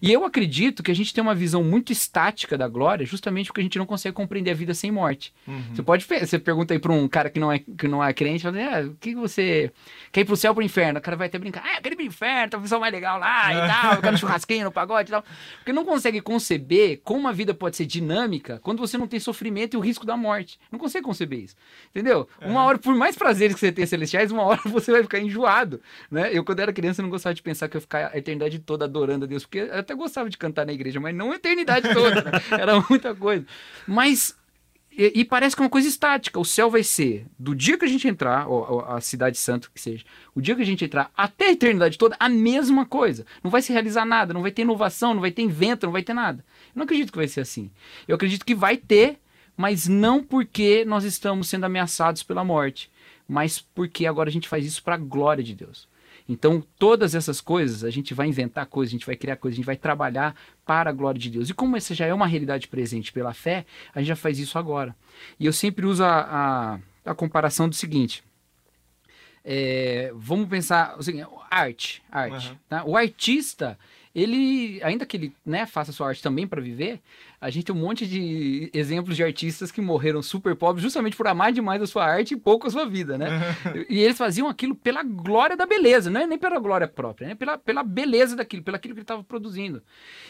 E 0.00 0.12
eu 0.12 0.24
acredito 0.24 0.82
que 0.82 0.90
a 0.90 0.94
gente 0.94 1.12
tem 1.12 1.22
uma 1.22 1.34
visão 1.34 1.62
muito 1.62 1.92
estática 1.92 2.56
da 2.56 2.68
glória, 2.68 3.06
justamente 3.06 3.46
porque 3.46 3.60
a 3.60 3.64
gente 3.64 3.78
não 3.78 3.86
consegue 3.86 4.14
compreender 4.14 4.50
a 4.50 4.54
vida 4.54 4.74
sem 4.74 4.90
morte. 4.90 5.32
Uhum. 5.46 5.62
Você 5.74 5.82
pode 5.82 6.04
você 6.04 6.38
pergunta 6.38 6.74
aí 6.74 6.78
para 6.78 6.92
um 6.92 7.08
cara 7.08 7.30
que 7.30 7.40
não 7.40 7.52
é 7.52 7.58
que 7.58 7.88
não 7.88 8.02
é 8.02 8.12
crente, 8.12 8.42
fala, 8.42 8.58
ah, 8.58 8.86
o 8.86 8.94
que 8.94 9.14
você 9.14 9.72
quer 10.12 10.22
ir 10.22 10.24
pro 10.24 10.36
céu 10.36 10.50
ou 10.50 10.54
pro 10.54 10.64
inferno? 10.64 10.98
O 10.98 11.02
cara 11.02 11.16
vai 11.16 11.26
até 11.26 11.38
brincar, 11.38 11.62
ah, 11.64 11.76
eu 11.76 11.82
quero 11.82 11.94
ir 11.94 11.96
pro 11.96 12.04
inferno, 12.04 12.50
tá 12.50 12.56
a 12.56 12.60
visão 12.60 12.80
mais 12.80 12.92
legal 12.92 13.18
lá 13.18 13.52
e 13.52 13.68
tal, 13.68 13.94
eu 13.94 14.02
quero 14.02 14.16
churrasquinho 14.18 14.64
no 14.64 14.72
pagode 14.72 15.10
e 15.10 15.12
tal. 15.12 15.24
Porque 15.58 15.72
não 15.72 15.84
consegue 15.84 16.20
conceber 16.20 17.00
como 17.02 17.28
a 17.28 17.32
vida 17.32 17.54
pode 17.54 17.76
ser 17.76 17.86
dinâmica 17.86 18.60
quando 18.62 18.78
você 18.78 18.96
não 18.98 19.06
tem 19.06 19.20
sofrimento 19.20 19.74
e 19.74 19.76
o 19.76 19.80
risco 19.80 20.06
da 20.06 20.16
morte. 20.16 20.58
Não 20.70 20.78
consegue 20.78 21.04
conceber 21.04 21.40
isso. 21.40 21.56
Entendeu? 21.90 22.28
Uhum. 22.40 22.50
Uma 22.50 22.64
hora, 22.64 22.78
por 22.78 22.94
mais 22.94 23.16
prazeres 23.16 23.54
que 23.54 23.60
você 23.60 23.72
tenha 23.72 23.86
celestiais, 23.86 24.30
uma 24.30 24.42
hora 24.42 24.60
você 24.66 24.92
vai 24.92 25.02
ficar 25.02 25.18
enjoado, 25.18 25.80
né? 26.10 26.30
Eu 26.32 26.44
quando 26.44 26.60
era 26.60 26.72
criança 26.72 27.02
não 27.02 27.10
gostava 27.10 27.34
de 27.34 27.42
pensar 27.42 27.68
que 27.68 27.76
eu 27.76 27.78
ia 27.78 27.82
ficar 27.82 28.10
a 28.12 28.18
eternidade 28.18 28.58
toda 28.58 28.84
adorando 28.84 29.24
a 29.24 29.28
Deus, 29.28 29.44
porque 29.44 29.60
até 29.86 29.94
gostava 29.94 30.28
de 30.28 30.36
cantar 30.36 30.66
na 30.66 30.72
igreja, 30.72 31.00
mas 31.00 31.14
não 31.14 31.32
a 31.32 31.36
eternidade 31.36 31.92
toda. 31.94 32.22
Né? 32.22 32.30
Era 32.58 32.84
muita 32.88 33.14
coisa. 33.14 33.46
Mas 33.86 34.36
e, 34.96 35.20
e, 35.20 35.24
parece 35.26 35.54
que 35.54 35.60
é 35.60 35.64
uma 35.64 35.70
coisa 35.70 35.86
estática. 35.86 36.40
O 36.40 36.44
céu 36.44 36.70
vai 36.70 36.82
ser, 36.82 37.26
do 37.38 37.54
dia 37.54 37.76
que 37.76 37.84
a 37.84 37.88
gente 37.88 38.08
entrar, 38.08 38.48
ou, 38.48 38.66
ou, 38.72 38.80
a 38.86 39.00
cidade 39.00 39.36
santa 39.36 39.68
que 39.72 39.80
seja, 39.80 40.04
o 40.34 40.40
dia 40.40 40.56
que 40.56 40.62
a 40.62 40.64
gente 40.64 40.84
entrar 40.84 41.10
até 41.14 41.48
a 41.48 41.52
eternidade 41.52 41.98
toda, 41.98 42.16
a 42.18 42.30
mesma 42.30 42.86
coisa. 42.86 43.26
Não 43.44 43.50
vai 43.50 43.60
se 43.60 43.72
realizar 43.72 44.06
nada, 44.06 44.32
não 44.32 44.40
vai 44.40 44.50
ter 44.50 44.62
inovação, 44.62 45.12
não 45.12 45.20
vai 45.20 45.30
ter 45.30 45.42
invento, 45.42 45.84
não 45.84 45.92
vai 45.92 46.02
ter 46.02 46.14
nada. 46.14 46.42
Eu 46.74 46.78
não 46.78 46.84
acredito 46.84 47.12
que 47.12 47.18
vai 47.18 47.28
ser 47.28 47.42
assim. 47.42 47.70
Eu 48.08 48.16
acredito 48.16 48.44
que 48.44 48.54
vai 48.54 48.78
ter, 48.78 49.18
mas 49.54 49.86
não 49.86 50.24
porque 50.24 50.82
nós 50.86 51.04
estamos 51.04 51.46
sendo 51.48 51.64
ameaçados 51.64 52.22
pela 52.22 52.42
morte, 52.42 52.90
mas 53.28 53.58
porque 53.60 54.06
agora 54.06 54.30
a 54.30 54.32
gente 54.32 54.48
faz 54.48 54.64
isso 54.64 54.82
para 54.82 54.94
a 54.94 54.98
glória 54.98 55.44
de 55.44 55.54
Deus. 55.54 55.86
Então, 56.28 56.62
todas 56.78 57.14
essas 57.14 57.40
coisas, 57.40 57.84
a 57.84 57.90
gente 57.90 58.12
vai 58.12 58.26
inventar 58.26 58.66
coisas, 58.66 58.90
a 58.90 58.96
gente 58.96 59.06
vai 59.06 59.14
criar 59.14 59.36
coisas, 59.36 59.56
a 59.56 59.58
gente 59.58 59.66
vai 59.66 59.76
trabalhar 59.76 60.34
para 60.64 60.90
a 60.90 60.92
glória 60.92 61.20
de 61.20 61.30
Deus. 61.30 61.48
E 61.48 61.54
como 61.54 61.76
essa 61.76 61.94
já 61.94 62.06
é 62.06 62.12
uma 62.12 62.26
realidade 62.26 62.66
presente 62.66 63.12
pela 63.12 63.32
fé, 63.32 63.64
a 63.94 64.00
gente 64.00 64.08
já 64.08 64.16
faz 64.16 64.38
isso 64.38 64.58
agora. 64.58 64.94
E 65.38 65.46
eu 65.46 65.52
sempre 65.52 65.86
uso 65.86 66.02
a, 66.02 66.78
a, 67.04 67.10
a 67.10 67.14
comparação 67.14 67.68
do 67.68 67.74
seguinte. 67.74 68.24
É, 69.44 70.10
vamos 70.16 70.48
pensar 70.48 70.96
arte, 71.48 72.02
arte. 72.10 72.50
Uhum. 72.50 72.56
Tá? 72.68 72.84
O 72.84 72.96
artista, 72.96 73.78
ele, 74.16 74.80
ainda 74.82 75.04
que 75.04 75.14
ele 75.14 75.36
né, 75.44 75.66
faça 75.66 75.92
sua 75.92 76.08
arte 76.08 76.22
também 76.22 76.46
para 76.46 76.58
viver, 76.58 77.02
a 77.38 77.50
gente 77.50 77.66
tem 77.66 77.74
um 77.74 77.78
monte 77.78 78.06
de 78.06 78.70
exemplos 78.72 79.14
de 79.14 79.22
artistas 79.22 79.70
que 79.70 79.82
morreram 79.82 80.22
super 80.22 80.56
pobres 80.56 80.82
justamente 80.82 81.14
por 81.14 81.26
amar 81.26 81.52
demais 81.52 81.82
a 81.82 81.86
sua 81.86 82.06
arte 82.06 82.32
e 82.32 82.36
pouco 82.38 82.66
a 82.66 82.70
sua 82.70 82.86
vida, 82.86 83.18
né? 83.18 83.28
e 83.90 84.00
eles 84.00 84.16
faziam 84.16 84.48
aquilo 84.48 84.74
pela 84.74 85.02
glória 85.02 85.54
da 85.54 85.66
beleza, 85.66 86.08
não 86.08 86.22
é 86.22 86.26
nem 86.26 86.38
pela 86.38 86.58
glória 86.58 86.88
própria, 86.88 87.28
né? 87.28 87.34
Pela, 87.34 87.58
pela 87.58 87.82
beleza 87.82 88.34
daquilo, 88.34 88.62
pelo 88.62 88.78
aquilo 88.78 88.94
que 88.94 89.00
ele 89.00 89.04
estava 89.04 89.22
produzindo. 89.22 89.82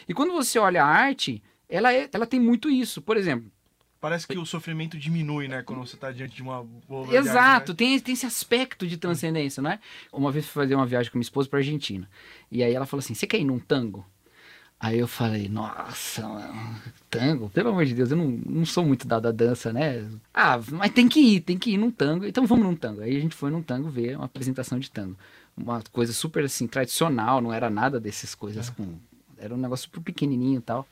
E 0.05 0.13
quando 0.13 0.33
você 0.33 0.59
olha 0.59 0.83
a 0.83 0.85
arte, 0.85 1.41
ela, 1.69 1.93
é, 1.93 2.09
ela 2.11 2.27
tem 2.27 2.41
muito 2.41 2.69
isso. 2.69 3.01
Por 3.01 3.15
exemplo, 3.15 3.49
Parece 3.99 4.27
que 4.27 4.37
o 4.37 4.45
sofrimento 4.45 4.97
diminui, 4.97 5.47
né? 5.47 5.63
Quando 5.63 5.79
você 5.79 5.95
está 5.95 6.11
diante 6.11 6.35
de 6.35 6.41
uma 6.43 6.63
boa 6.87 7.15
Exato, 7.15 7.71
né? 7.71 7.77
tem, 7.77 7.99
tem 7.99 8.13
esse 8.13 8.25
aspecto 8.25 8.85
de 8.85 8.95
transcendência, 8.95 9.61
não 9.61 9.71
é? 9.71 9.79
Uma 10.13 10.31
vez 10.31 10.45
fui 10.45 10.63
fazer 10.63 10.75
uma 10.75 10.85
viagem 10.85 11.11
com 11.11 11.17
minha 11.17 11.23
esposa 11.23 11.49
para 11.49 11.59
Argentina. 11.59 12.07
E 12.51 12.63
aí 12.63 12.73
ela 12.73 12.85
falou 12.85 12.99
assim: 12.99 13.15
Você 13.15 13.25
quer 13.25 13.39
ir 13.39 13.45
num 13.45 13.59
tango? 13.59 14.05
Aí 14.79 14.99
eu 14.99 15.07
falei, 15.07 15.49
nossa, 15.49 16.23
tango, 17.09 17.49
pelo 17.49 17.69
amor 17.69 17.83
de 17.83 17.95
Deus, 17.95 18.11
eu 18.11 18.17
não, 18.17 18.39
não 18.45 18.63
sou 18.63 18.85
muito 18.85 19.07
dado 19.07 19.27
à 19.27 19.31
dança, 19.31 19.73
né? 19.73 20.07
Ah, 20.31 20.59
mas 20.71 20.91
tem 20.91 21.09
que 21.09 21.19
ir, 21.19 21.41
tem 21.41 21.57
que 21.57 21.71
ir 21.71 21.77
num 21.77 21.89
tango. 21.89 22.25
Então 22.25 22.45
vamos 22.45 22.63
num 22.63 22.75
tango. 22.75 23.01
Aí 23.01 23.17
a 23.17 23.19
gente 23.19 23.35
foi 23.35 23.49
num 23.49 23.63
tango 23.63 23.89
ver 23.89 24.15
uma 24.15 24.25
apresentação 24.25 24.77
de 24.77 24.91
tango. 24.91 25.17
Uma 25.57 25.81
coisa 25.91 26.13
super 26.13 26.45
assim, 26.45 26.67
tradicional, 26.67 27.41
não 27.41 27.51
era 27.51 27.71
nada 27.71 27.99
dessas 27.99 28.35
coisas 28.35 28.69
com. 28.69 28.99
Era 29.39 29.53
um 29.53 29.57
negócio 29.57 29.85
super 29.85 30.01
pequenininho 30.01 30.59
e 30.59 30.61
tal. 30.61 30.87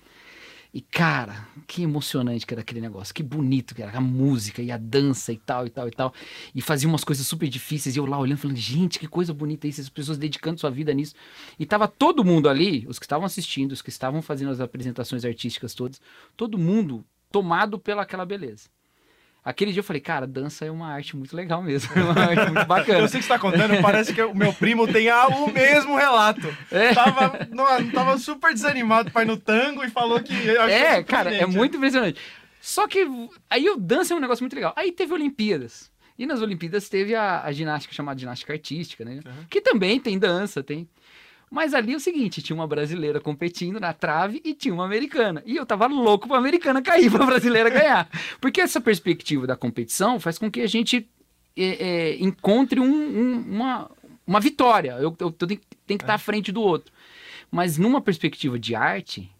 E 0.75 0.81
cara, 0.81 1.47
que 1.65 1.83
emocionante 1.83 2.45
que 2.45 2.53
era 2.53 2.59
aquele 2.59 2.81
negócio, 2.81 3.15
que 3.15 3.23
bonito 3.23 3.73
que 3.73 3.81
era 3.81 3.97
a 3.97 4.01
música 4.01 4.61
e 4.61 4.69
a 4.73 4.77
dança 4.77 5.31
e 5.31 5.37
tal 5.37 5.65
e 5.65 5.69
tal 5.69 5.87
e 5.87 5.91
tal. 5.91 6.13
E 6.53 6.61
fazia 6.61 6.89
umas 6.89 7.05
coisas 7.05 7.25
super 7.25 7.47
difíceis 7.47 7.95
e 7.95 7.99
eu 7.99 8.05
lá 8.05 8.19
olhando 8.19 8.39
falando, 8.39 8.57
gente, 8.57 8.99
que 8.99 9.07
coisa 9.07 9.33
bonita 9.33 9.69
isso, 9.69 9.79
as 9.79 9.87
pessoas 9.87 10.17
dedicando 10.17 10.59
sua 10.59 10.69
vida 10.69 10.93
nisso. 10.93 11.15
E 11.57 11.65
tava 11.65 11.87
todo 11.87 12.25
mundo 12.25 12.49
ali, 12.49 12.85
os 12.89 12.99
que 12.99 13.05
estavam 13.05 13.25
assistindo, 13.25 13.71
os 13.71 13.81
que 13.81 13.89
estavam 13.89 14.21
fazendo 14.21 14.51
as 14.51 14.59
apresentações 14.59 15.23
artísticas 15.23 15.73
todas, 15.73 16.01
todo 16.35 16.57
mundo 16.57 17.05
tomado 17.31 17.79
pela 17.79 18.01
aquela 18.01 18.25
beleza. 18.25 18.67
Aquele 19.45 19.71
dia 19.71 19.81
eu 19.81 19.83
falei, 19.83 20.01
cara, 20.01 20.25
dança 20.25 20.65
é 20.65 20.71
uma 20.71 20.91
arte 20.91 21.15
muito 21.15 21.35
legal 21.35 21.61
mesmo, 21.61 21.91
é 21.95 22.01
uma 22.01 22.19
arte 22.19 22.51
muito 22.51 22.65
bacana. 22.65 22.97
Eu 23.05 23.07
sei 23.07 23.19
que 23.19 23.27
você 23.27 23.31
tá 23.33 23.37
contando, 23.37 23.79
parece 23.79 24.11
que 24.11 24.19
o 24.23 24.33
meu 24.33 24.51
primo 24.51 24.87
tem 24.91 25.07
a- 25.07 25.27
o 25.27 25.51
mesmo 25.51 25.95
relato. 25.95 26.47
É. 26.71 26.93
Tava, 26.95 27.47
não, 27.51 27.91
tava 27.91 28.17
super 28.17 28.51
desanimado 28.53 29.11
pra 29.11 29.21
ir 29.21 29.25
no 29.25 29.37
tango 29.37 29.83
e 29.83 29.89
falou 29.91 30.19
que. 30.19 30.33
achou 30.49 30.67
É, 30.67 31.03
cara, 31.03 31.31
é 31.31 31.45
muito 31.45 31.77
impressionante. 31.77 32.19
Só 32.59 32.87
que 32.87 33.07
aí 33.47 33.69
o 33.69 33.77
dança 33.77 34.15
é 34.15 34.17
um 34.17 34.19
negócio 34.19 34.41
muito 34.41 34.55
legal. 34.55 34.73
Aí 34.75 34.91
teve 34.91 35.13
Olimpíadas. 35.13 35.91
E 36.17 36.25
nas 36.25 36.41
Olimpíadas 36.41 36.89
teve 36.89 37.13
a, 37.13 37.43
a 37.43 37.51
ginástica 37.51 37.93
chamada 37.93 38.19
ginástica 38.19 38.51
artística, 38.53 39.05
né? 39.05 39.19
Que 39.49 39.61
também 39.61 39.99
tem 39.99 40.17
dança, 40.17 40.63
tem. 40.63 40.89
Mas 41.49 41.73
ali 41.73 41.93
é 41.93 41.95
o 41.95 41.99
seguinte, 41.99 42.41
tinha 42.41 42.55
uma 42.55 42.67
brasileira 42.67 43.19
competindo 43.21 43.79
na 43.79 43.93
trave 43.93 44.41
e 44.43 44.53
tinha 44.53 44.73
uma 44.73 44.85
americana. 44.85 45.41
E 45.45 45.55
eu 45.55 45.65
tava 45.65 45.85
louco 45.87 46.27
pra 46.27 46.37
americana 46.37 46.81
cair, 46.81 47.09
pra 47.11 47.25
brasileira 47.25 47.69
ganhar. 47.69 48.09
Porque 48.41 48.59
essa 48.61 48.81
perspectiva 48.81 49.45
da 49.47 49.55
competição 49.55 50.19
faz 50.19 50.37
com 50.37 50.49
que 50.51 50.61
a 50.61 50.67
gente 50.67 51.07
é, 51.57 51.63
é, 52.13 52.15
encontre 52.17 52.79
um- 52.79 52.85
um- 52.85 53.45
uma, 53.55 53.89
uma 54.27 54.39
vitória. 54.41 54.91
Eu, 54.99 55.15
eu 55.19 55.31
tenho, 55.31 55.59
tenho 55.85 55.97
que 55.99 56.03
estar 56.03 56.15
à 56.15 56.17
frente 56.17 56.51
do 56.51 56.61
outro. 56.61 56.91
Mas 57.51 57.77
numa 57.77 58.01
perspectiva 58.01 58.59
de 58.59 58.75
arte, 58.75 59.31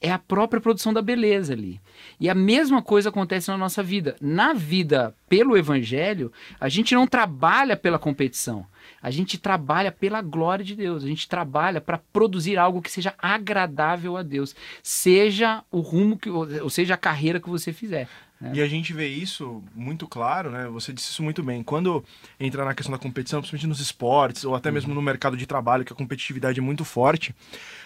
é 0.00 0.10
a 0.10 0.18
própria 0.18 0.60
produção 0.60 0.92
da 0.92 1.00
beleza 1.00 1.52
ali. 1.52 1.80
E 2.20 2.28
a 2.28 2.34
mesma 2.34 2.82
coisa 2.82 3.08
acontece 3.08 3.50
na 3.50 3.56
nossa 3.56 3.82
vida. 3.82 4.16
Na 4.20 4.52
vida 4.52 5.14
pelo 5.28 5.56
evangelho, 5.56 6.30
a 6.60 6.68
gente 6.68 6.94
não 6.94 7.06
trabalha 7.06 7.76
pela 7.76 7.98
competição. 7.98 8.66
A 9.00 9.10
gente 9.10 9.38
trabalha 9.38 9.90
pela 9.90 10.20
glória 10.20 10.64
de 10.64 10.76
Deus. 10.76 11.04
A 11.04 11.06
gente 11.06 11.28
trabalha 11.28 11.80
para 11.80 11.98
produzir 12.12 12.58
algo 12.58 12.82
que 12.82 12.90
seja 12.90 13.14
agradável 13.18 14.16
a 14.16 14.22
Deus. 14.22 14.54
Seja 14.82 15.62
o 15.70 15.80
rumo 15.80 16.18
que, 16.18 16.28
ou 16.28 16.70
seja 16.70 16.94
a 16.94 16.98
carreira 16.98 17.40
que 17.40 17.48
você 17.48 17.72
fizer. 17.72 18.06
né? 18.40 18.52
E 18.54 18.60
a 18.60 18.66
gente 18.68 18.92
vê 18.92 19.08
isso 19.08 19.62
muito 19.74 20.06
claro, 20.06 20.50
né? 20.50 20.68
Você 20.68 20.92
disse 20.92 21.10
isso 21.10 21.22
muito 21.22 21.42
bem. 21.42 21.62
Quando 21.62 22.04
entra 22.38 22.64
na 22.64 22.74
questão 22.74 22.92
da 22.92 22.98
competição, 22.98 23.40
principalmente 23.40 23.66
nos 23.68 23.80
esportes, 23.80 24.44
ou 24.44 24.54
até 24.54 24.70
mesmo 24.70 24.94
no 24.94 25.00
mercado 25.00 25.36
de 25.36 25.46
trabalho, 25.46 25.84
que 25.84 25.92
a 25.92 25.96
competitividade 25.96 26.60
é 26.60 26.62
muito 26.62 26.84
forte, 26.84 27.34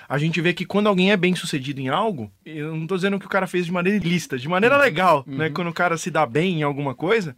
a 0.08 0.16
gente 0.16 0.40
vê 0.40 0.54
que 0.54 0.64
quando 0.64 0.86
alguém 0.86 1.12
é 1.12 1.16
bem 1.16 1.34
sucedido 1.34 1.80
em 1.80 1.88
algo, 1.88 2.30
eu 2.44 2.74
não 2.74 2.86
tô 2.86 2.96
dizendo 2.96 3.18
que 3.18 3.26
o 3.26 3.28
cara 3.28 3.46
fez 3.46 3.66
de 3.66 3.72
maneira 3.72 3.98
ilícita, 4.04 4.38
de 4.38 4.48
maneira 4.48 4.76
legal, 4.78 5.22
né? 5.26 5.50
Quando 5.50 5.68
o 5.68 5.74
cara 5.74 5.98
se 5.98 6.10
dá 6.10 6.24
bem 6.24 6.60
em 6.60 6.62
alguma 6.62 6.94
coisa, 6.94 7.36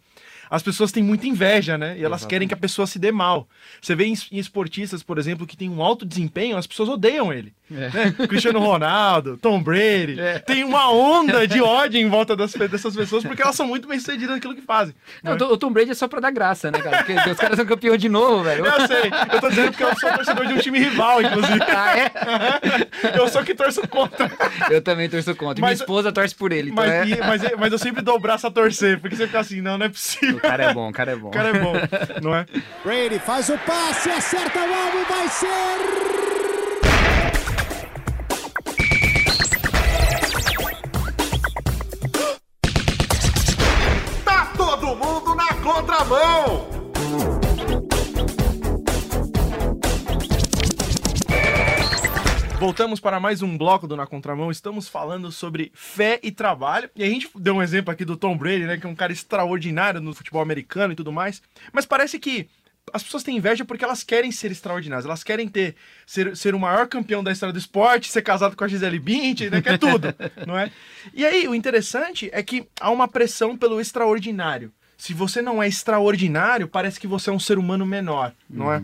as 0.50 0.62
pessoas 0.62 0.90
têm 0.92 1.02
muita 1.02 1.26
inveja, 1.26 1.78
né? 1.78 1.96
E 1.98 2.04
elas 2.04 2.24
querem 2.26 2.48
que 2.48 2.54
a 2.54 2.56
pessoa 2.56 2.86
se 2.86 2.98
dê 2.98 3.12
mal. 3.12 3.48
Você 3.80 3.94
vê 3.94 4.04
em 4.04 4.14
em 4.32 4.38
esportistas, 4.38 5.02
por 5.02 5.18
exemplo, 5.18 5.46
que 5.46 5.56
tem 5.56 5.68
um 5.70 5.82
alto 5.82 6.04
desempenho, 6.04 6.56
as 6.56 6.66
pessoas 6.66 6.88
odeiam 6.88 7.32
ele. 7.32 7.52
É. 7.72 7.88
né? 7.88 8.26
Cristiano 8.28 8.58
Ronaldo, 8.58 9.36
Tom 9.36 9.62
Brady. 9.62 10.18
É. 10.18 10.38
Tem 10.40 10.64
uma 10.64 10.90
onda 10.92 11.46
de 11.46 11.60
ódio 11.62 12.00
em 12.00 12.08
volta 12.08 12.34
das, 12.34 12.52
dessas 12.52 12.96
pessoas 12.96 13.22
porque 13.22 13.40
elas 13.40 13.54
são 13.54 13.66
muito 13.66 13.86
bem 13.86 13.98
sucedidas 13.98 14.34
naquilo 14.34 14.54
que 14.56 14.60
fazem. 14.62 14.94
Não, 15.22 15.34
o 15.36 15.56
Tom 15.56 15.70
Brady 15.72 15.92
é 15.92 15.94
só 15.94 16.08
pra 16.08 16.18
dar 16.20 16.32
graça, 16.32 16.70
né, 16.70 16.80
cara? 16.80 17.04
Porque 17.04 17.30
os 17.30 17.38
caras 17.38 17.56
são 17.56 17.64
campeão 17.66 17.96
de 17.96 18.08
novo, 18.08 18.42
velho. 18.42 18.66
Eu 18.66 18.86
sei, 18.88 19.10
eu 19.32 19.40
tô 19.40 19.48
dizendo 19.48 19.68
porque 19.70 19.84
eu 19.84 19.98
sou 19.98 20.12
torcedor 20.12 20.46
de 20.46 20.54
um 20.54 20.58
time 20.58 20.78
rival, 20.80 21.22
inclusive. 21.22 21.60
Ah, 21.62 21.96
é? 21.98 22.10
Eu 23.16 23.28
sou 23.28 23.42
que 23.44 23.54
torço 23.54 23.86
contra. 23.88 24.30
Eu 24.70 24.82
também 24.82 25.08
torço 25.08 25.34
contra. 25.34 25.60
Mas- 25.60 25.70
Minha 25.70 25.72
esposa 25.84 26.12
torce 26.12 26.34
por 26.34 26.52
ele. 26.52 26.70
Então 26.70 26.84
Mas, 26.84 26.92
é... 26.92 27.06
e- 27.06 27.20
mas, 27.20 27.42
mas 27.58 27.72
eu 27.72 27.78
sempre 27.78 28.02
dou 28.02 28.16
o 28.16 28.20
braço 28.20 28.46
a 28.46 28.50
torcer, 28.50 28.98
porque 29.00 29.16
você 29.16 29.26
fica 29.26 29.40
assim, 29.40 29.60
não, 29.60 29.78
não 29.78 29.86
é 29.86 29.88
possível. 29.88 30.39
O 30.42 30.48
cara 30.48 30.64
é 30.64 30.74
bom, 30.74 30.88
o 30.88 30.92
cara 30.92 31.12
é 31.12 31.16
bom. 31.16 31.28
O 31.28 31.30
cara 31.30 31.48
é 31.50 31.52
bom, 31.52 31.72
não 32.22 32.34
é? 32.34 32.46
Brady 32.82 33.18
faz 33.18 33.48
o 33.50 33.58
passe, 33.58 34.10
acerta 34.10 34.58
o 34.58 34.62
alvo, 34.62 35.04
vai 35.08 35.28
ser. 35.28 35.46
Tá 44.24 44.52
todo 44.56 44.96
mundo 44.96 45.34
na 45.34 45.48
contramão! 45.54 46.69
Voltamos 52.60 53.00
para 53.00 53.18
mais 53.18 53.40
um 53.40 53.56
bloco 53.56 53.88
do 53.88 53.96
Na 53.96 54.06
Contramão. 54.06 54.50
Estamos 54.50 54.86
falando 54.86 55.32
sobre 55.32 55.72
fé 55.74 56.20
e 56.22 56.30
trabalho. 56.30 56.90
E 56.94 57.02
a 57.02 57.06
gente 57.06 57.30
deu 57.34 57.54
um 57.54 57.62
exemplo 57.62 57.90
aqui 57.90 58.04
do 58.04 58.18
Tom 58.18 58.36
Brady, 58.36 58.64
né? 58.64 58.76
Que 58.76 58.86
é 58.86 58.88
um 58.88 58.94
cara 58.94 59.14
extraordinário 59.14 59.98
no 59.98 60.12
futebol 60.12 60.42
americano 60.42 60.92
e 60.92 60.96
tudo 60.96 61.10
mais. 61.10 61.40
Mas 61.72 61.86
parece 61.86 62.18
que 62.18 62.50
as 62.92 63.02
pessoas 63.02 63.22
têm 63.22 63.38
inveja 63.38 63.64
porque 63.64 63.82
elas 63.82 64.02
querem 64.02 64.30
ser 64.30 64.50
extraordinárias. 64.50 65.06
Elas 65.06 65.24
querem 65.24 65.48
ter 65.48 65.74
ser, 66.04 66.36
ser 66.36 66.54
o 66.54 66.60
maior 66.60 66.86
campeão 66.86 67.24
da 67.24 67.32
história 67.32 67.52
do 67.54 67.58
esporte, 67.58 68.12
ser 68.12 68.20
casado 68.20 68.54
com 68.54 68.62
a 68.62 68.68
Gisele 68.68 68.98
Bündchen, 68.98 69.48
né? 69.48 69.62
Que 69.62 69.70
é 69.70 69.78
tudo, 69.78 70.14
não 70.46 70.58
é? 70.58 70.70
E 71.14 71.24
aí, 71.24 71.48
o 71.48 71.54
interessante 71.54 72.28
é 72.30 72.42
que 72.42 72.68
há 72.78 72.90
uma 72.90 73.08
pressão 73.08 73.56
pelo 73.56 73.80
extraordinário. 73.80 74.70
Se 74.98 75.14
você 75.14 75.40
não 75.40 75.62
é 75.62 75.66
extraordinário, 75.66 76.68
parece 76.68 77.00
que 77.00 77.06
você 77.06 77.30
é 77.30 77.32
um 77.32 77.40
ser 77.40 77.56
humano 77.56 77.86
menor, 77.86 78.34
não 78.50 78.70
é? 78.70 78.82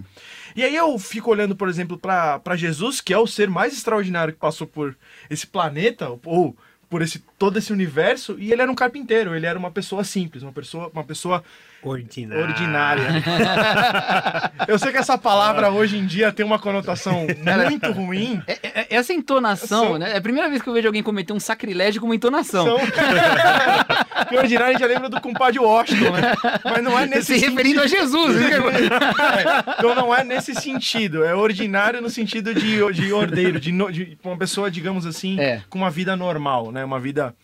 E 0.57 0.65
aí 0.65 0.75
eu 0.75 0.99
fico 0.99 1.31
olhando, 1.31 1.55
por 1.55 1.69
exemplo, 1.69 1.99
para 1.99 2.57
Jesus, 2.57 3.01
que 3.01 3.13
é 3.13 3.19
o 3.19 3.27
ser 3.27 3.49
mais 3.51 3.75
extraordinário 3.75 4.33
que 4.33 4.41
passou 4.41 4.67
por 4.67 4.97
esse 5.29 5.47
planeta, 5.47 6.09
ou 6.25 6.57
por 6.89 7.03
esse 7.03 7.19
todo 7.39 7.59
esse 7.59 7.73
universo, 7.73 8.37
e 8.39 8.53
ele 8.53 8.63
era 8.63 8.71
um 8.71 8.75
carpinteiro, 8.75 9.35
ele 9.35 9.45
era 9.45 9.59
uma 9.59 9.71
pessoa 9.73 10.03
simples, 10.05 10.43
uma 10.45 10.53
pessoa, 10.53 10.89
uma 10.95 11.03
pessoa 11.05 11.43
Ordinário. 11.83 12.43
ordinária. 12.45 13.05
eu 14.67 14.79
sei 14.79 14.93
que 14.93 14.99
essa 14.99 15.19
palavra 15.19 15.71
hoje 15.71 15.99
em 15.99 16.07
dia 16.07 16.33
tem 16.33 16.45
uma 16.47 16.59
conotação 16.59 17.27
muito 17.69 17.91
ruim. 17.93 18.41
É- 18.47 18.59
é- 18.63 18.87
Essa 18.91 19.13
entonação, 19.13 19.85
São- 19.85 19.99
né? 19.99 20.13
É 20.13 20.17
a 20.17 20.21
primeira 20.21 20.49
vez 20.49 20.63
que 20.63 20.69
eu 20.69 20.73
vejo 20.73 20.87
alguém 20.89 21.03
cometer 21.03 21.33
um 21.33 21.41
sacrilégio 21.41 22.01
com 22.01 22.07
uma 22.07 22.15
entonação. 22.17 22.67
Então, 22.67 22.79
Porque 24.27 24.37
ordinário 24.39 24.69
a 24.69 24.73
gente 24.73 24.81
já 24.81 24.87
lembra 24.87 25.09
do 25.09 25.21
compadre 25.21 25.59
Washington, 25.59 26.11
né? 26.13 26.35
Mas 26.65 26.83
não 26.83 26.99
é 26.99 27.07
nesse 27.09 27.39
Se 27.39 27.47
referindo 27.47 27.81
a 27.81 27.89
sentido. 27.89 28.01
Jesus. 28.03 28.37
né? 28.37 28.51
É, 28.51 29.75
então 29.79 29.95
não 29.95 30.15
é 30.15 30.25
nesse 30.25 30.55
sentido. 30.55 31.25
É 31.25 31.35
ordinário 31.35 32.01
no 32.03 32.11
sentido 32.11 32.55
de, 32.55 32.93
de 32.93 33.13
ordeiro, 33.13 33.61
de, 33.61 33.73
no- 33.73 33.91
de 33.91 34.19
uma 34.25 34.37
pessoa, 34.37 34.71
digamos 34.71 35.07
assim, 35.07 35.39
É. 35.41 35.63
com 35.71 35.79
uma 35.79 35.91
vida 35.91 36.17
normal, 36.17 36.71
né? 36.73 36.85
Uma 36.85 36.99
vida 37.01 37.35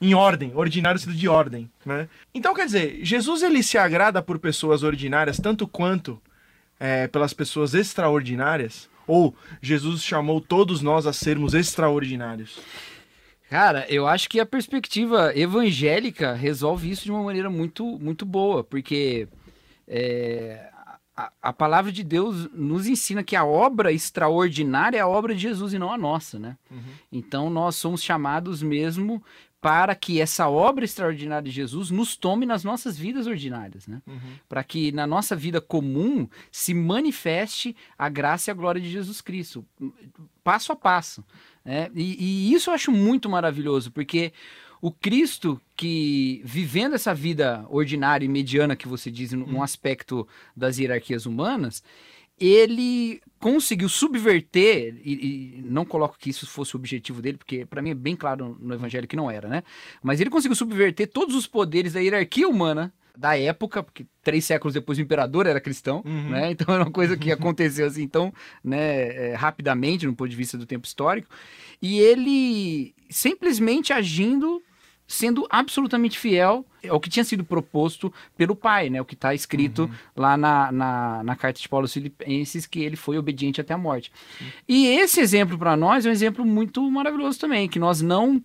em 0.00 0.12
ordem, 0.14 0.52
ordinário 0.54 0.96
no 0.96 1.00
sentido 1.04 1.18
de 1.18 1.28
ordem, 1.28 1.70
né? 1.84 2.08
Então, 2.34 2.52
quer 2.54 2.66
dizer, 2.66 2.98
Jesus 3.02 3.42
ele 3.42 3.62
se 3.62 3.78
agrada 3.78 4.20
por 4.22 4.38
pessoas 4.38 4.82
ordinárias 4.82 5.38
tanto 5.38 5.66
quanto 5.66 6.20
é, 6.78 7.06
pelas 7.08 7.32
pessoas 7.32 7.72
extraordinárias? 7.74 8.88
Ou 9.06 9.34
Jesus 9.62 10.02
chamou 10.02 10.40
todos 10.40 10.82
nós 10.82 11.06
a 11.06 11.12
sermos 11.12 11.54
extraordinários? 11.54 12.58
Cara, 13.48 13.86
eu 13.88 14.06
acho 14.06 14.28
que 14.28 14.40
a 14.40 14.46
perspectiva 14.46 15.32
evangélica 15.36 16.34
resolve 16.34 16.90
isso 16.90 17.04
de 17.04 17.12
uma 17.12 17.22
maneira 17.22 17.48
muito, 17.48 17.98
muito 17.98 18.26
boa, 18.26 18.64
porque 18.64 19.28
é, 19.86 20.68
a, 21.16 21.32
a 21.40 21.52
palavra 21.52 21.92
de 21.92 22.02
Deus 22.02 22.50
nos 22.52 22.86
ensina 22.86 23.22
que 23.22 23.36
a 23.36 23.44
obra 23.44 23.92
extraordinária 23.92 24.98
é 24.98 25.00
a 25.00 25.08
obra 25.08 25.34
de 25.34 25.40
Jesus 25.40 25.72
e 25.72 25.78
não 25.78 25.92
a 25.92 25.96
nossa, 25.96 26.38
né? 26.38 26.56
Então 27.10 27.48
nós 27.48 27.76
somos 27.76 28.02
chamados 28.02 28.62
mesmo 28.62 29.22
para 29.60 29.94
que 29.94 30.20
essa 30.20 30.48
obra 30.48 30.84
extraordinária 30.84 31.42
de 31.42 31.50
Jesus 31.50 31.90
nos 31.90 32.16
tome 32.16 32.46
nas 32.46 32.62
nossas 32.62 32.98
vidas 32.98 33.26
ordinárias, 33.26 33.86
né? 33.86 34.02
Para 34.48 34.62
que 34.62 34.92
na 34.92 35.06
nossa 35.06 35.34
vida 35.34 35.60
comum 35.60 36.28
se 36.52 36.74
manifeste 36.74 37.74
a 37.98 38.08
graça 38.08 38.50
e 38.50 38.52
a 38.52 38.54
glória 38.54 38.80
de 38.80 38.90
Jesus 38.90 39.20
Cristo, 39.20 39.64
passo 40.44 40.72
a 40.72 40.76
passo. 40.76 41.24
Né? 41.66 41.90
E, 41.94 42.16
e 42.48 42.54
isso 42.54 42.70
eu 42.70 42.74
acho 42.74 42.92
muito 42.92 43.28
maravilhoso, 43.28 43.90
porque 43.90 44.32
o 44.80 44.92
Cristo 44.92 45.60
que, 45.76 46.40
vivendo 46.44 46.94
essa 46.94 47.12
vida 47.12 47.66
ordinária 47.68 48.24
e 48.24 48.28
mediana 48.28 48.76
que 48.76 48.86
você 48.86 49.10
diz, 49.10 49.32
num 49.32 49.62
aspecto 49.62 50.28
das 50.56 50.78
hierarquias 50.78 51.26
humanas, 51.26 51.82
ele 52.38 53.20
conseguiu 53.40 53.88
subverter, 53.88 54.94
e, 55.02 55.58
e 55.58 55.62
não 55.62 55.84
coloco 55.84 56.16
que 56.18 56.30
isso 56.30 56.46
fosse 56.46 56.76
o 56.76 56.78
objetivo 56.78 57.20
dele, 57.20 57.36
porque 57.36 57.66
para 57.66 57.82
mim 57.82 57.90
é 57.90 57.94
bem 57.94 58.14
claro 58.14 58.56
no 58.60 58.74
evangelho 58.74 59.08
que 59.08 59.16
não 59.16 59.28
era, 59.28 59.48
né? 59.48 59.64
Mas 60.00 60.20
ele 60.20 60.30
conseguiu 60.30 60.54
subverter 60.54 61.10
todos 61.10 61.34
os 61.34 61.48
poderes 61.48 61.94
da 61.94 62.00
hierarquia 62.00 62.48
humana 62.48 62.92
da 63.16 63.38
época, 63.38 63.82
porque 63.82 64.06
três 64.22 64.44
séculos 64.44 64.74
depois 64.74 64.98
o 64.98 65.00
imperador 65.00 65.46
era 65.46 65.60
cristão, 65.60 66.02
né? 66.04 66.50
Então 66.50 66.74
era 66.74 66.84
uma 66.84 66.90
coisa 66.90 67.16
que 67.16 67.32
aconteceu 67.32 67.86
assim, 67.86 68.02
então, 68.02 68.32
né, 68.62 69.30
é, 69.30 69.34
rapidamente, 69.34 70.06
no 70.06 70.14
ponto 70.14 70.28
de 70.28 70.36
vista 70.36 70.58
do 70.58 70.66
tempo 70.66 70.86
histórico. 70.86 71.28
E 71.80 71.98
ele 71.98 72.94
simplesmente 73.08 73.92
agindo, 73.92 74.62
sendo 75.06 75.46
absolutamente 75.50 76.18
fiel 76.18 76.64
ao 76.88 77.00
que 77.00 77.10
tinha 77.10 77.24
sido 77.24 77.44
proposto 77.44 78.12
pelo 78.36 78.54
pai, 78.54 78.90
né? 78.90 79.00
O 79.00 79.04
que 79.04 79.14
está 79.14 79.34
escrito 79.34 79.90
lá 80.16 80.36
na, 80.36 80.70
na, 80.70 81.22
na 81.24 81.36
carta 81.36 81.60
de 81.60 81.68
Paulo 81.68 81.84
aos 81.84 81.92
Filipenses, 81.92 82.66
que 82.66 82.80
ele 82.80 82.96
foi 82.96 83.18
obediente 83.18 83.60
até 83.60 83.74
a 83.74 83.78
morte. 83.78 84.12
E 84.68 84.86
esse 84.86 85.20
exemplo 85.20 85.58
para 85.58 85.76
nós 85.76 86.06
é 86.06 86.08
um 86.08 86.12
exemplo 86.12 86.44
muito 86.44 86.88
maravilhoso 86.90 87.38
também, 87.38 87.68
que 87.68 87.78
nós 87.78 88.00
não, 88.00 88.42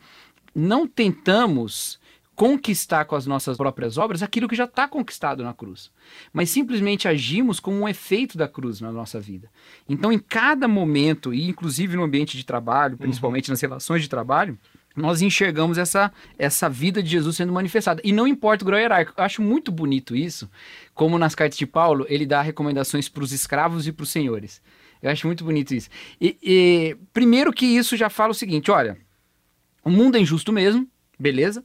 não 0.55 0.87
tentamos 0.87 1.99
conquistar 2.41 3.05
com 3.05 3.15
as 3.15 3.27
nossas 3.27 3.55
próprias 3.55 3.99
obras 3.99 4.23
aquilo 4.23 4.47
que 4.47 4.55
já 4.55 4.63
está 4.63 4.87
conquistado 4.87 5.43
na 5.43 5.53
cruz, 5.53 5.91
mas 6.33 6.49
simplesmente 6.49 7.07
agimos 7.07 7.59
como 7.59 7.77
um 7.77 7.87
efeito 7.87 8.35
da 8.35 8.47
cruz 8.47 8.81
na 8.81 8.91
nossa 8.91 9.19
vida. 9.19 9.47
Então, 9.87 10.11
em 10.11 10.17
cada 10.17 10.67
momento, 10.67 11.31
e 11.35 11.47
inclusive 11.47 11.95
no 11.95 12.01
ambiente 12.01 12.35
de 12.35 12.43
trabalho, 12.43 12.97
principalmente 12.97 13.51
nas 13.51 13.61
relações 13.61 14.01
de 14.01 14.09
trabalho, 14.09 14.57
nós 14.95 15.21
enxergamos 15.21 15.77
essa, 15.77 16.11
essa 16.35 16.67
vida 16.67 17.03
de 17.03 17.11
Jesus 17.11 17.35
sendo 17.35 17.53
manifestada. 17.53 18.01
E 18.03 18.11
não 18.11 18.27
importa 18.27 18.63
o 18.63 18.65
grau 18.65 18.79
hierárquico. 18.79 19.21
Eu 19.21 19.23
acho 19.23 19.39
muito 19.43 19.71
bonito 19.71 20.15
isso, 20.15 20.49
como 20.95 21.19
nas 21.19 21.35
cartas 21.35 21.59
de 21.59 21.67
Paulo, 21.67 22.07
ele 22.09 22.25
dá 22.25 22.41
recomendações 22.41 23.07
para 23.07 23.23
os 23.23 23.31
escravos 23.31 23.85
e 23.85 23.91
para 23.91 24.01
os 24.01 24.09
senhores. 24.09 24.63
Eu 24.99 25.11
acho 25.11 25.27
muito 25.27 25.43
bonito 25.43 25.75
isso. 25.75 25.89
E, 26.19 26.35
e, 26.41 26.97
primeiro 27.13 27.53
que 27.53 27.67
isso 27.67 27.95
já 27.95 28.09
fala 28.09 28.31
o 28.31 28.35
seguinte, 28.35 28.71
olha, 28.71 28.97
o 29.83 29.91
mundo 29.91 30.17
é 30.17 30.19
injusto 30.19 30.51
mesmo, 30.51 30.87
beleza? 31.19 31.63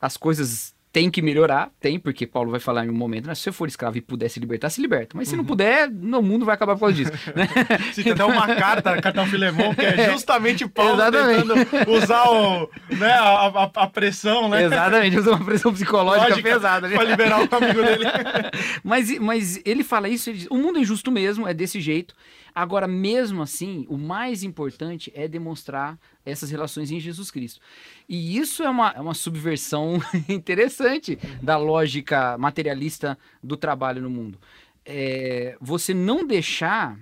As 0.00 0.16
coisas 0.16 0.76
têm 0.90 1.10
que 1.10 1.20
melhorar, 1.20 1.70
tem, 1.80 1.98
porque 2.00 2.26
Paulo 2.26 2.50
vai 2.50 2.58
falar 2.58 2.84
em 2.86 2.88
um 2.88 2.94
momento, 2.94 3.26
né? 3.26 3.34
Se 3.34 3.42
você 3.42 3.52
for 3.52 3.68
escravo 3.68 3.98
e 3.98 4.00
puder 4.00 4.28
se 4.30 4.40
libertar, 4.40 4.70
se 4.70 4.80
liberta. 4.80 5.14
Mas 5.16 5.28
se 5.28 5.36
não 5.36 5.44
puder, 5.44 5.88
no 5.88 6.22
mundo 6.22 6.46
vai 6.46 6.54
acabar 6.54 6.74
por 6.74 6.80
causa 6.80 6.94
disso. 6.94 7.12
né? 7.36 7.46
Se 7.92 8.02
tem 8.02 8.12
até 8.14 8.24
uma 8.24 8.46
carta, 8.56 9.00
cartão 9.00 9.26
Filemão, 9.26 9.74
que 9.74 9.84
é 9.84 10.10
justamente 10.10 10.66
Paulo 10.66 10.94
Exatamente. 10.94 11.46
tentando 11.46 11.90
usar 11.92 12.24
o, 12.30 12.70
né, 12.96 13.12
a, 13.12 13.46
a- 13.48 13.70
a 13.74 13.86
pressão, 13.86 14.48
né? 14.48 14.64
Exatamente, 14.64 15.18
usa 15.18 15.30
uma 15.32 15.44
pressão 15.44 15.72
psicológica 15.74 16.30
Lógica, 16.30 16.50
pesada. 16.54 16.88
né? 16.88 16.94
Pra 16.94 17.04
liberar 17.04 17.40
o 17.40 17.54
amigo 17.56 17.82
dele. 17.82 18.04
Mas, 18.82 19.18
mas 19.18 19.60
ele 19.66 19.84
fala 19.84 20.08
isso, 20.08 20.30
ele 20.30 20.38
diz, 20.38 20.46
o 20.50 20.56
mundo 20.56 20.78
é 20.78 20.82
injusto 20.82 21.12
mesmo, 21.12 21.46
é 21.46 21.52
desse 21.52 21.80
jeito. 21.80 22.14
Agora, 22.54 22.88
mesmo 22.88 23.42
assim, 23.42 23.86
o 23.88 23.96
mais 23.98 24.42
importante 24.42 25.12
é 25.14 25.28
demonstrar 25.28 25.98
essas 26.30 26.50
relações 26.50 26.90
em 26.90 27.00
Jesus 27.00 27.30
Cristo. 27.30 27.60
E 28.08 28.36
isso 28.38 28.62
é 28.62 28.68
uma, 28.70 28.90
é 28.90 29.00
uma 29.00 29.14
subversão 29.14 30.00
interessante 30.28 31.18
da 31.42 31.56
lógica 31.56 32.36
materialista 32.38 33.18
do 33.42 33.56
trabalho 33.56 34.02
no 34.02 34.10
mundo. 34.10 34.38
É, 34.84 35.56
você 35.60 35.92
não 35.92 36.26
deixar 36.26 36.98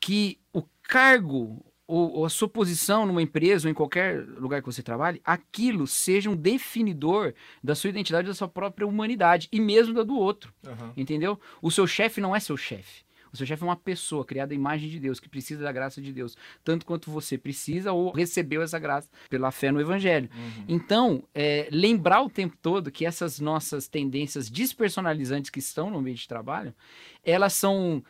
que 0.00 0.38
o 0.52 0.62
cargo 0.82 1.64
ou, 1.86 2.18
ou 2.18 2.24
a 2.24 2.28
sua 2.28 2.48
posição 2.48 3.06
numa 3.06 3.22
empresa 3.22 3.68
ou 3.68 3.70
em 3.70 3.74
qualquer 3.74 4.20
lugar 4.38 4.60
que 4.60 4.66
você 4.66 4.82
trabalhe, 4.82 5.20
aquilo 5.24 5.86
seja 5.86 6.28
um 6.28 6.36
definidor 6.36 7.32
da 7.62 7.74
sua 7.74 7.90
identidade, 7.90 8.26
da 8.26 8.34
sua 8.34 8.48
própria 8.48 8.86
humanidade 8.86 9.48
e 9.52 9.60
mesmo 9.60 9.94
da 9.94 10.02
do 10.02 10.16
outro. 10.16 10.52
Entendeu? 10.96 11.38
O 11.62 11.70
seu 11.70 11.86
chefe 11.86 12.20
não 12.20 12.34
é 12.34 12.40
seu 12.40 12.56
chefe. 12.56 13.05
O 13.36 13.38
seu 13.38 13.46
chefe 13.46 13.62
é 13.62 13.66
uma 13.66 13.76
pessoa 13.76 14.24
criada 14.24 14.52
à 14.52 14.56
imagem 14.56 14.88
de 14.88 14.98
Deus, 14.98 15.20
que 15.20 15.28
precisa 15.28 15.62
da 15.62 15.70
graça 15.70 16.00
de 16.00 16.12
Deus, 16.12 16.36
tanto 16.64 16.86
quanto 16.86 17.10
você 17.10 17.36
precisa 17.36 17.92
ou 17.92 18.10
recebeu 18.10 18.62
essa 18.62 18.78
graça 18.78 19.08
pela 19.28 19.50
fé 19.50 19.70
no 19.70 19.80
Evangelho. 19.80 20.28
Então, 20.66 21.22
é, 21.34 21.68
lembrar 21.70 22.22
o 22.22 22.30
tempo 22.30 22.56
todo 22.60 22.90
que 22.90 23.04
essas 23.04 23.38
nossas 23.38 23.86
tendências 23.86 24.48
despersonalizantes 24.48 25.50
que 25.50 25.58
estão 25.58 25.90
no 25.90 25.98
ambiente 25.98 26.22
de 26.22 26.28
trabalho, 26.28 26.74
elas 27.24 27.52
são 27.52 28.02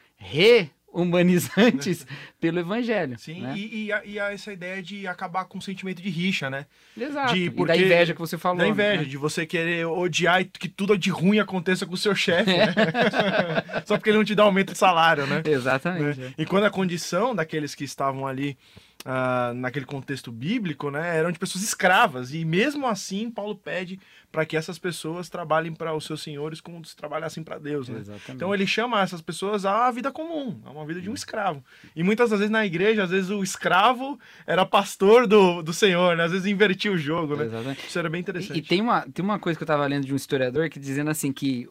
rehumanizantes 0.97 2.07
pelo 2.41 2.59
Evangelho. 2.59 3.19
Sim, 3.19 3.43
né? 3.43 3.55
e, 3.57 3.87
e, 3.87 3.93
a- 3.93 4.05
e 4.05 4.19
a 4.21 4.33
essa 4.33 4.53
ideia 4.53 4.83
de 4.83 5.07
acabar 5.07 5.45
com 5.45 5.59
o 5.59 5.63
sentimento 5.63 6.03
de 6.03 6.09
rixa, 6.09 6.49
né? 6.51 6.67
Exato. 6.99 7.35
de- 7.35 7.45
E 7.45 7.49
da 7.51 7.57
porque- 7.57 7.77
inveja 7.77 8.15
que 8.15 8.21
você 8.21 8.39
falou. 8.39 8.59
da 8.59 8.69
inveja, 8.69 9.03
né? 9.03 9.09
de 9.09 9.17
você 9.17 9.47
querer 9.47 9.87
odiar 9.87 10.41
e 10.41 10.45
que 10.45 10.69
tudo 10.69 10.97
de 10.97 11.11
ruim 11.11 11.39
aconteça 11.39 11.87
com 11.87 11.95
o 11.95 11.99
seu 11.99 12.15
chefe, 12.15 12.51
É. 12.51 12.67
né? 12.67 12.75
Só 13.87 13.97
porque 13.97 14.11
ele 14.11 14.19
não 14.19 14.25
te 14.25 14.35
dá 14.35 14.43
aumento 14.43 14.73
de 14.73 14.79
salário, 14.79 15.27
né? 15.27 15.43
Exatamente. 15.45 16.19
né? 16.21 16.33
E 16.39 16.45
quando 16.47 16.65
a 16.65 16.71
condição 16.71 17.35
daqueles 17.35 17.75
que 17.75 17.85
estavam 17.85 18.27
ali 18.27 18.57
ah, 19.05 19.53
naquele 19.55 19.85
contexto 19.85 20.33
bíblico, 20.33 20.91
né, 20.91 21.17
eram 21.17 21.31
de 21.31 21.39
pessoas 21.39 21.63
escravas. 21.63 22.35
E 22.35 22.45
mesmo 22.45 22.87
assim, 22.89 23.31
Paulo 23.31 23.55
pede 23.55 24.01
para 24.37 24.44
que 24.44 24.55
essas 24.55 24.79
pessoas 24.79 25.31
trabalhem 25.31 25.72
para 25.72 25.94
os 25.94 26.05
seus 26.05 26.20
senhores 26.22 26.61
como 26.61 26.85
se 26.85 26.94
trabalhassem 26.94 27.42
para 27.42 27.57
Deus, 27.59 27.88
né? 27.88 28.01
Exatamente. 28.01 28.33
Então 28.33 28.53
ele 28.55 28.66
chama 28.66 29.01
essas 29.01 29.22
pessoas 29.22 29.64
à 29.64 29.90
vida 29.90 30.12
comum, 30.12 30.61
a 30.62 30.70
uma 30.70 30.85
vida 30.85 31.01
de 31.01 31.09
um 31.09 31.14
escravo. 31.14 31.64
E 31.96 32.03
muitas 32.03 32.29
das 32.29 32.40
vezes 32.40 32.51
na 32.53 32.66
igreja, 32.66 33.05
às 33.05 33.11
vezes 33.11 33.31
o 33.31 33.42
escravo 33.42 34.20
era 34.46 34.66
pastor 34.66 35.27
do, 35.27 35.62
do 35.62 35.72
Senhor, 35.72 36.18
né? 36.18 36.25
Às 36.25 36.33
vezes 36.33 36.46
invertia 36.46 36.92
o 36.92 36.99
jogo, 36.99 37.35
né? 37.35 37.46
Exatamente. 37.46 37.87
Isso 37.87 37.99
era 37.99 38.11
bem 38.11 38.18
E, 38.18 38.20
interessante. 38.20 38.59
e 38.59 38.61
tem, 38.62 38.83
uma, 38.83 39.09
tem 39.09 39.25
uma 39.25 39.38
coisa 39.38 39.57
que 39.59 39.62
eu 39.62 39.64
estava 39.66 39.87
lendo 39.87 40.05
de 40.05 40.12
um 40.12 40.16
historiador 40.16 40.68
que 40.68 40.79
dizendo 40.79 41.09
assim 41.09 41.33
que 41.33 41.66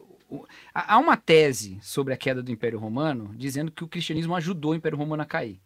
há 0.74 0.98
uma 0.98 1.16
tese 1.16 1.78
sobre 1.80 2.12
a 2.12 2.16
queda 2.16 2.42
do 2.42 2.50
Império 2.50 2.80
Romano 2.80 3.32
dizendo 3.36 3.70
que 3.70 3.84
o 3.84 3.88
cristianismo 3.88 4.34
ajudou 4.34 4.72
o 4.72 4.74
Império 4.74 4.98
Romano 4.98 5.22
a 5.22 5.24
cair. 5.26 5.60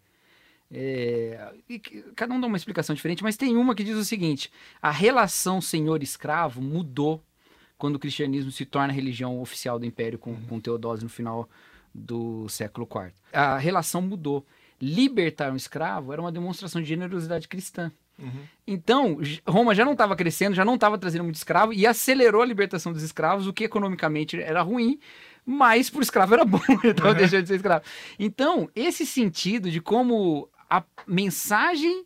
É, 0.73 1.53
e 1.69 1.79
cada 2.15 2.33
um 2.33 2.41
dá 2.41 2.47
uma 2.47 2.57
explicação 2.57 2.95
diferente, 2.95 3.23
mas 3.23 3.37
tem 3.37 3.57
uma 3.57 3.75
que 3.75 3.83
diz 3.83 3.97
o 3.97 4.05
seguinte: 4.05 4.51
a 4.81 4.91
relação 4.91 5.61
senhor-escravo 5.61 6.63
mudou 6.63 7.23
quando 7.77 7.97
o 7.97 7.99
cristianismo 7.99 8.51
se 8.53 8.65
torna 8.65 8.93
a 8.93 8.95
religião 8.95 9.41
oficial 9.41 9.79
do 9.79 9.87
Império 9.87 10.19
com, 10.19 10.37
com 10.43 10.61
Teodósio 10.61 11.05
no 11.05 11.11
final 11.11 11.49
do 11.93 12.49
século 12.49 12.87
IV. 12.91 13.13
A 13.33 13.59
relação 13.59 14.01
mudou. 14.01 14.47
Libertar 14.81 15.53
um 15.53 15.57
escravo 15.57 16.13
era 16.13 16.23
uma 16.23 16.33
demonstração 16.33 16.81
de 16.81 16.89
generosidade 16.89 17.49
cristã. 17.49 17.91
Então, 18.67 19.23
J- 19.23 19.43
Roma 19.47 19.75
já 19.75 19.83
não 19.85 19.93
estava 19.93 20.15
crescendo, 20.15 20.55
já 20.55 20.65
não 20.65 20.75
estava 20.75 20.99
trazendo 20.99 21.25
muito 21.25 21.37
escravo 21.37 21.73
e 21.73 21.87
acelerou 21.87 22.43
a 22.43 22.47
libertação 22.47 22.93
dos 22.93 23.03
escravos, 23.03 23.47
o 23.47 23.53
que 23.53 23.65
economicamente 23.65 24.39
era 24.41 24.61
ruim, 24.63 24.99
mas 25.45 25.89
para 25.89 26.01
o 26.01 26.03
escravo 26.03 26.35
era 26.35 26.45
bom, 26.45 26.61
ele 26.69 26.91
estava 26.93 27.15
deixando 27.15 27.43
de 27.43 27.49
ser 27.49 27.55
escravo. 27.57 27.83
Então, 28.19 28.69
esse 28.75 29.07
sentido 29.07 29.71
de 29.71 29.81
como 29.81 30.49
a 30.71 30.83
mensagem 31.07 32.05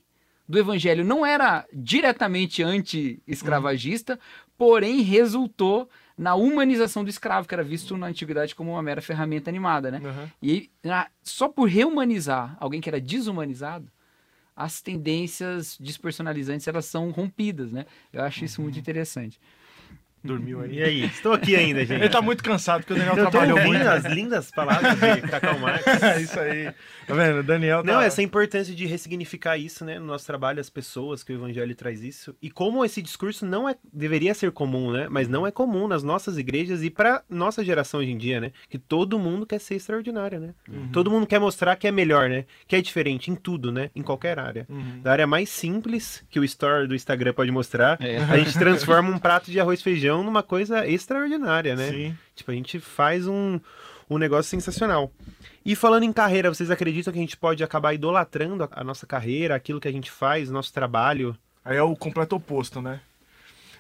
do 0.49 0.59
evangelho 0.59 1.05
não 1.05 1.25
era 1.25 1.67
diretamente 1.73 2.63
anti-escravagista, 2.63 4.19
porém 4.59 5.01
resultou 5.01 5.89
na 6.17 6.35
humanização 6.35 7.03
do 7.03 7.11
escravo, 7.11 7.49
que 7.49 7.55
era 7.55 7.63
visto 7.65 7.97
na 7.97 8.07
antiguidade 8.07 8.55
como 8.55 8.71
uma 8.73 8.83
mera 8.83 9.03
ferramenta 9.03 9.51
animada, 9.51 9.91
né? 9.91 10.01
Uhum. 10.03 10.29
E 10.43 10.71
na- 10.83 11.09
só 11.23 11.49
por 11.49 11.69
rehumanizar 11.69 12.57
alguém 12.61 12.81
que 12.81 12.89
era 12.89 13.01
desumanizado, 13.01 13.91
as 14.55 14.81
tendências 14.81 15.77
despersonalizantes 15.81 16.69
elas 16.69 16.85
são 16.85 17.11
rompidas, 17.11 17.73
né? 17.73 17.87
Eu 18.13 18.23
acho 18.23 18.45
isso 18.45 18.61
Uhum. 18.61 18.67
muito 18.67 18.79
interessante. 18.79 19.41
Dormiu 20.25 20.63
aí. 20.63 20.79
E 20.79 20.83
aí? 20.83 21.05
Estou 21.05 21.35
aqui 21.35 21.55
ainda, 21.55 21.81
gente. 21.85 22.01
Ele 22.01 22.09
tá 22.09 22.23
muito 22.23 22.43
cansado 22.43 22.81
porque 22.81 22.95
o 22.95 22.97
Daniel 22.97 23.17
Eu 23.17 23.31
trabalhou 23.31 23.61
muito. 23.63 23.87
as 23.87 24.05
lindas 24.07 24.51
palavras 24.51 24.95
de 24.99 25.21
Cacau 25.29 25.59
Marx. 25.59 25.85
É 26.03 26.21
isso 26.23 26.41
aí. 26.41 26.73
Tá 27.07 27.15
vendo? 27.15 27.41
O 27.41 27.43
Daniel 27.43 27.83
tá... 27.85 27.93
Não, 27.93 28.01
essa 28.01 28.23
importância 28.23 28.75
de 28.75 28.87
ressignificar 28.87 29.59
isso, 29.59 29.85
né, 29.85 29.99
no 29.99 30.07
nosso 30.07 30.25
trabalho, 30.27 30.61
as 30.61 30.71
pessoas 30.71 31.23
que 31.23 31.33
o 31.33 31.37
evangelho 31.37 31.75
traz 31.75 32.03
isso. 32.03 32.35
E 32.41 32.51
como 32.51 32.85
esse 32.85 33.03
discurso 33.03 33.45
não 33.45 33.69
é 33.69 33.75
deveria 33.93 34.33
ser 34.33 34.51
comum, 34.53 34.91
né? 34.91 35.07
Mas 35.11 35.29
não 35.29 35.47
é 35.47 35.51
comum 35.51 35.87
nas 35.87 36.03
nossas 36.03 36.39
igrejas 36.39 36.83
e 36.83 36.89
para 36.91 37.23
nossa 37.29 37.63
geração 37.63 38.01
hoje 38.01 38.11
em 38.11 38.17
dia, 38.19 38.41
né? 38.41 38.53
Que 38.71 38.79
todo 38.79 39.19
mundo 39.19 39.45
quer 39.45 39.59
ser 39.61 39.75
extraordinário, 39.75 40.41
né? 40.41 40.55
Todo 40.93 41.11
mundo 41.11 41.27
quer 41.27 41.39
mostrar 41.39 41.77
que 41.77 41.87
é 41.87 41.93
melhor, 41.93 42.31
né? 42.31 42.45
Que 42.67 42.77
é 42.77 42.81
diferente 42.81 43.31
em 43.31 43.35
tudo, 43.35 43.71
né? 43.71 43.91
Em 43.95 44.03
qualquer 44.03 44.39
área. 44.39 44.67
Da 45.03 45.13
área 45.13 45.27
mais 45.27 45.49
simples 45.51 46.25
que 46.31 46.41
o 46.41 46.45
store 46.45 46.87
do 46.87 46.95
Instagram 46.95 47.33
pode 47.35 47.51
mostrar, 47.51 47.99
É. 48.01 48.19
a 48.19 48.39
gente 48.39 48.59
transforma 48.59 49.11
um 49.11 49.19
prato 49.19 49.51
de 49.51 49.61
arroz 49.61 49.81
e 49.81 49.83
feijão 49.83 50.14
numa 50.23 50.43
coisa 50.43 50.87
extraordinária, 50.87 51.75
né? 51.75 51.91
Sim. 51.91 52.19
Tipo, 52.37 52.51
a 52.51 52.55
gente 52.55 52.79
faz 52.79 53.27
um, 53.27 53.59
um 54.09 54.19
negócio 54.19 54.51
sensacional. 54.51 55.11
E 55.65 55.75
falando 55.75 56.03
em 56.05 56.13
carreira, 56.13 56.53
vocês 56.53 56.71
acreditam 56.71 57.13
que 57.13 57.19
a 57.19 57.23
gente 57.23 57.37
pode 57.37 57.65
acabar 57.65 57.95
idolatrando 57.95 58.65
a- 58.65 58.69
a 58.73 58.85
nossa 58.85 59.07
carreira, 59.07 59.55
aquilo 59.55 59.81
que 59.81 59.89
a 59.89 59.93
gente 59.93 60.11
faz, 60.11 60.51
nosso 60.51 60.73
trabalho? 60.73 61.37
Aí 61.65 61.77
é 61.77 61.83
o 61.83 61.97
completo 61.97 62.37
oposto, 62.37 62.83
né? 62.83 63.01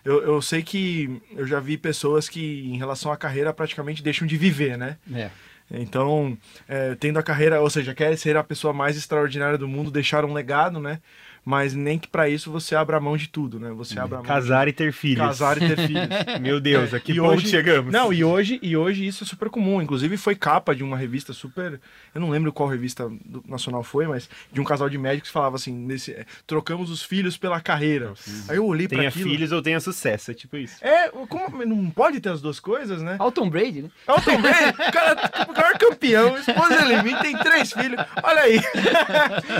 Eu, 0.04 0.22
eu 0.22 0.42
sei 0.42 0.62
que 0.62 1.20
eu 1.36 1.46
já 1.46 1.60
vi 1.60 1.76
pessoas 1.78 2.28
que, 2.28 2.62
em 2.66 2.76
relação 2.76 3.10
à 3.12 3.16
carreira, 3.16 3.52
praticamente 3.54 4.02
deixam 4.02 4.26
de 4.26 4.36
viver, 4.36 4.76
né? 4.76 4.98
É. 5.14 5.30
Então, 5.70 6.36
é, 6.68 6.94
tendo 6.94 7.18
a 7.18 7.22
carreira, 7.22 7.60
ou 7.60 7.70
seja, 7.70 7.94
quer 7.94 8.14
ser 8.18 8.36
a 8.36 8.44
pessoa 8.44 8.72
mais 8.74 8.98
extraordinária 8.98 9.56
do 9.56 9.66
mundo, 9.66 9.90
deixar 9.90 10.22
um 10.24 10.34
legado, 10.34 10.78
né? 10.78 11.00
Mas 11.44 11.74
nem 11.74 11.98
que 11.98 12.08
para 12.08 12.26
isso 12.26 12.50
você 12.50 12.74
abra 12.74 12.98
mão 12.98 13.18
de 13.18 13.28
tudo, 13.28 13.60
né? 13.60 13.70
Você 13.72 13.98
abra 14.00 14.16
mão 14.18 14.26
Casar 14.26 14.66
e 14.66 14.72
ter 14.72 14.86
de 14.90 14.96
filhos. 14.96 15.26
casar 15.26 15.58
e 15.60 15.68
ter 15.68 15.76
filhos. 15.76 16.08
Meu 16.40 16.58
Deus, 16.58 16.94
a 16.94 16.98
que 17.00 17.12
E 17.12 17.16
ponto 17.16 17.34
hoje- 17.34 17.48
chegamos? 17.48 17.92
Não, 17.92 18.10
e 18.10 18.24
hoje, 18.24 18.58
e 18.62 18.74
hoje 18.74 19.06
isso 19.06 19.24
é 19.24 19.26
super 19.26 19.50
comum. 19.50 19.82
Inclusive 19.82 20.16
foi 20.16 20.34
capa 20.34 20.74
de 20.74 20.82
uma 20.82 20.96
revista 20.96 21.34
super. 21.34 21.78
Eu 22.14 22.20
não 22.22 22.30
lembro 22.30 22.50
qual 22.50 22.66
revista 22.66 23.10
do- 23.26 23.44
nacional 23.46 23.82
foi, 23.82 24.06
mas 24.06 24.26
de 24.50 24.58
um 24.58 24.64
casal 24.64 24.88
de 24.88 24.96
médicos 24.96 25.28
que 25.28 25.34
falava 25.34 25.56
assim: 25.56 25.72
nesse, 25.74 26.12
é, 26.12 26.24
trocamos 26.46 26.90
os 26.90 27.02
filhos 27.02 27.36
pela 27.36 27.60
carreira. 27.60 28.14
Aí 28.48 28.56
eu 28.56 28.64
olhei 28.64 28.88
pra 28.88 28.96
Tenha 28.96 29.10
aquilo. 29.10 29.28
filhos 29.28 29.52
ou 29.52 29.60
tenha 29.60 29.80
sucesso, 29.80 30.30
é 30.30 30.34
tipo 30.34 30.56
isso. 30.56 30.76
É, 30.80 31.10
como, 31.28 31.62
não 31.66 31.90
pode 31.90 32.20
ter 32.20 32.30
as 32.30 32.40
duas 32.40 32.58
coisas, 32.58 33.02
né? 33.02 33.18
Tom 33.34 33.50
Brady, 33.50 33.82
né? 33.82 33.90
É 34.06 34.12
o 34.12 34.20
Tom 34.22 34.40
Brady, 34.40 34.70
o 34.70 34.92
cara, 34.92 35.30
o 35.48 35.52
maior 35.52 35.76
campeão, 35.78 36.38
esposa 36.38 36.86
de 36.86 37.02
mim, 37.02 37.14
tem 37.20 37.36
três 37.36 37.72
filhos. 37.72 38.00
Olha 38.22 38.40
aí. 38.42 38.60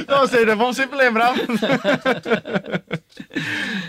Então, 0.01 0.21
ou 0.23 0.29
seja, 0.29 0.55
vamos 0.57 0.77
sempre 0.77 0.97
lembrar. 0.97 1.35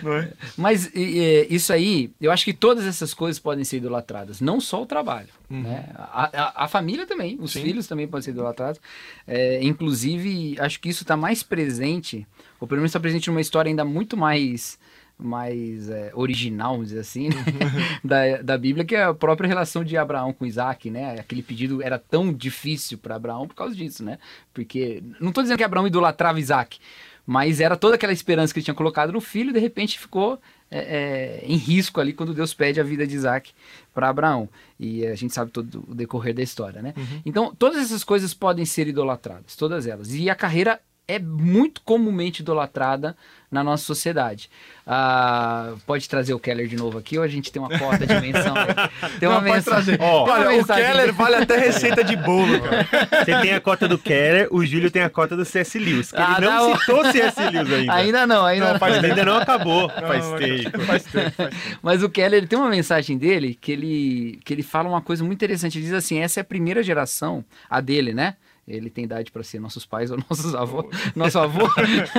É? 0.06 0.34
Mas 0.58 0.91
e, 0.93 1.48
isso 1.50 1.74
aí, 1.74 2.12
eu 2.21 2.32
acho 2.32 2.45
que 2.45 2.54
todas 2.54 2.86
essas 2.86 3.13
coisas 3.13 3.39
podem 3.39 3.63
ser 3.63 3.78
idolatradas, 3.78 4.39
não 4.39 4.60
só 4.62 4.84
o 4.84 4.86
trabalho, 4.86 5.30
né? 5.50 5.89
A, 5.95 6.26
a- 6.26 6.63
a 6.65 6.67
família 6.67 7.06
também, 7.08 7.38
os 7.41 7.52
Sim. 7.54 7.62
filhos 7.63 7.88
também 7.88 8.08
podem 8.08 8.24
ser 8.24 8.32
idolatrados. 8.32 8.80
É, 9.28 9.63
inclusive, 9.63 10.56
acho 10.60 10.80
que 10.80 10.89
isso 10.89 11.04
está 11.04 11.17
mais 11.17 11.41
presente, 11.41 12.28
ou 12.60 12.67
pelo 12.67 12.80
menos 12.82 12.89
está 12.89 13.00
presente 13.00 13.30
numa 13.30 13.41
história 13.41 13.69
ainda 13.69 13.86
muito 13.86 14.15
mais 14.15 14.78
mais 15.17 15.89
é, 15.89 16.12
original, 16.13 16.74
vamos 16.74 16.89
dizer 16.89 17.00
assim, 17.00 17.30
né? 17.30 17.36
da, 18.04 18.41
da 18.41 18.58
Bíblia, 18.58 18.84
que 18.84 18.95
é 18.98 19.04
a 19.06 19.13
própria 19.13 19.48
relação 19.48 19.82
de 19.82 19.95
Abraão 19.95 20.34
com 20.34 20.45
Isaac, 20.45 20.89
né? 20.89 21.17
Aquele 21.17 21.41
pedido 21.41 21.82
era 21.82 21.98
tão 21.98 22.34
difícil 22.34 22.98
para 22.98 23.15
Abraão 23.15 23.48
por 23.48 23.56
causa 23.56 23.74
disso, 23.74 24.04
né? 24.04 24.19
Porque, 24.54 25.02
não 25.21 25.30
estou 25.30 25.41
dizendo 25.41 25.58
que 25.58 25.63
Abraão 25.63 25.88
idolatrava 25.88 26.38
Isaac, 26.38 26.80
mas 27.26 27.60
era 27.60 27.76
toda 27.76 27.96
aquela 27.96 28.14
esperança 28.14 28.54
que 28.54 28.60
ele 28.60 28.66
tinha 28.66 28.76
colocado 28.76 29.12
no 29.12 29.20
filho 29.20 29.50
e 29.50 29.54
de 29.54 29.60
repente 29.60 30.00
ficou 30.00 30.40
é, 30.70 30.80
é, 30.80 31.46
em 31.46 31.56
risco 31.56 32.00
ali 32.00 32.14
quando 32.14 32.34
Deus 32.34 32.54
pede 32.54 32.80
a 32.80 32.84
vida 32.84 33.06
de 33.06 33.16
Isaac 33.16 33.52
para 33.94 34.10
Abraão. 34.10 34.50
E 34.80 35.06
a 35.06 35.16
gente 35.16 35.34
sabe 35.34 35.52
todo 35.52 35.86
o 35.88 35.96
decorrer 35.96 36.34
da 36.34 36.44
história, 36.44 36.82
né? 36.82 36.94
Então, 37.26 37.54
todas 37.56 37.82
essas 37.82 38.04
coisas 38.04 38.34
podem 38.34 38.66
ser 38.66 38.88
idolatradas, 38.88 39.56
todas 39.56 39.88
elas. 39.88 40.14
E 40.14 40.30
a 40.30 40.36
carreira 40.36 40.80
é 41.08 41.20
muito 41.20 41.82
comumente 41.82 42.41
idolatrada 42.41 43.15
na 43.52 43.63
nossa 43.63 43.84
sociedade. 43.86 44.50
Ah, 44.88 45.74
pode 45.86 46.08
trazer 46.10 46.34
o 46.34 46.39
Keller 46.39 46.68
de 46.68 46.76
novo 46.76 46.98
aqui 46.98 47.18
ou 47.18 47.24
a 47.24 47.28
gente 47.28 47.52
tem 47.52 47.62
uma 47.62 47.70
cota 47.80 48.06
de 48.06 48.13
menção? 48.20 48.54
Tem 49.20 49.30
uma 49.30 49.36
Não, 49.39 49.41
mensagem. 49.54 49.96
uma 49.98 50.06
Olha, 50.24 50.50
o 50.50 50.58
mensagem 50.58 50.84
Keller 50.86 51.06
dele. 51.06 51.12
vale 51.13 51.36
até 51.36 51.58
receita 51.58 52.04
de 52.04 52.15
bolo, 52.18 52.60
cara. 52.62 52.88
Você 53.24 53.41
tem 53.41 53.54
a 53.54 53.62
cota 53.62 53.88
do 53.88 53.98
Keller, 53.98 54.48
o 54.52 54.65
Júlio 54.65 54.91
tem 54.91 55.02
a 55.04 55.10
cota 55.10 55.36
do 55.38 55.46
C.S. 55.46 55.80
Lewis. 55.80 56.12
Que 56.12 56.18
Ah, 56.22 56.36
ele 56.38 56.46
não, 56.48 56.70
não. 56.70 56.78
citou 56.80 57.06
C.S. 57.12 57.39
Lewis 57.50 57.72
ainda. 57.72 57.94
Ainda 57.94 58.28
não, 58.28 58.46
ainda 58.46 58.65
Não, 58.65 58.74
não. 58.74 58.80
faz 58.80 59.04
ainda 59.04 59.26
não 59.26 59.38
acabou. 59.38 59.88
Não, 59.88 60.08
faz 60.08 60.26
tempo. 60.34 60.82
Faz 60.86 61.04
tempo, 61.04 61.32
faz 61.32 61.36
tempo. 61.36 61.56
Mas 61.82 62.04
o 62.04 62.10
Keller 62.10 62.39
ele 62.39 62.48
tem 62.48 62.60
uma 62.60 62.70
mensagem 62.70 63.18
dele 63.18 63.58
que 63.60 63.72
ele, 63.72 64.39
que 64.44 64.54
ele 64.54 64.63
fala 64.63 64.89
uma 64.89 65.02
coisa 65.02 65.24
muito 65.24 65.38
interessante. 65.38 65.78
Ele 65.78 65.86
diz 65.86 65.94
assim: 65.94 66.20
essa 66.20 66.39
é 66.39 66.41
a 66.41 66.46
primeira 66.46 66.84
geração, 66.84 67.44
a 67.70 67.80
dele, 67.80 68.13
né? 68.13 68.36
Ele 68.67 68.89
tem 68.89 69.04
idade 69.04 69.32
para 69.32 69.43
ser 69.43 69.60
nossos 69.60 69.86
pais 69.86 70.10
ou 70.10 70.17
nossos 70.28 70.56
avós, 70.56 70.88
nosso 71.15 71.38
avô. 71.38 71.67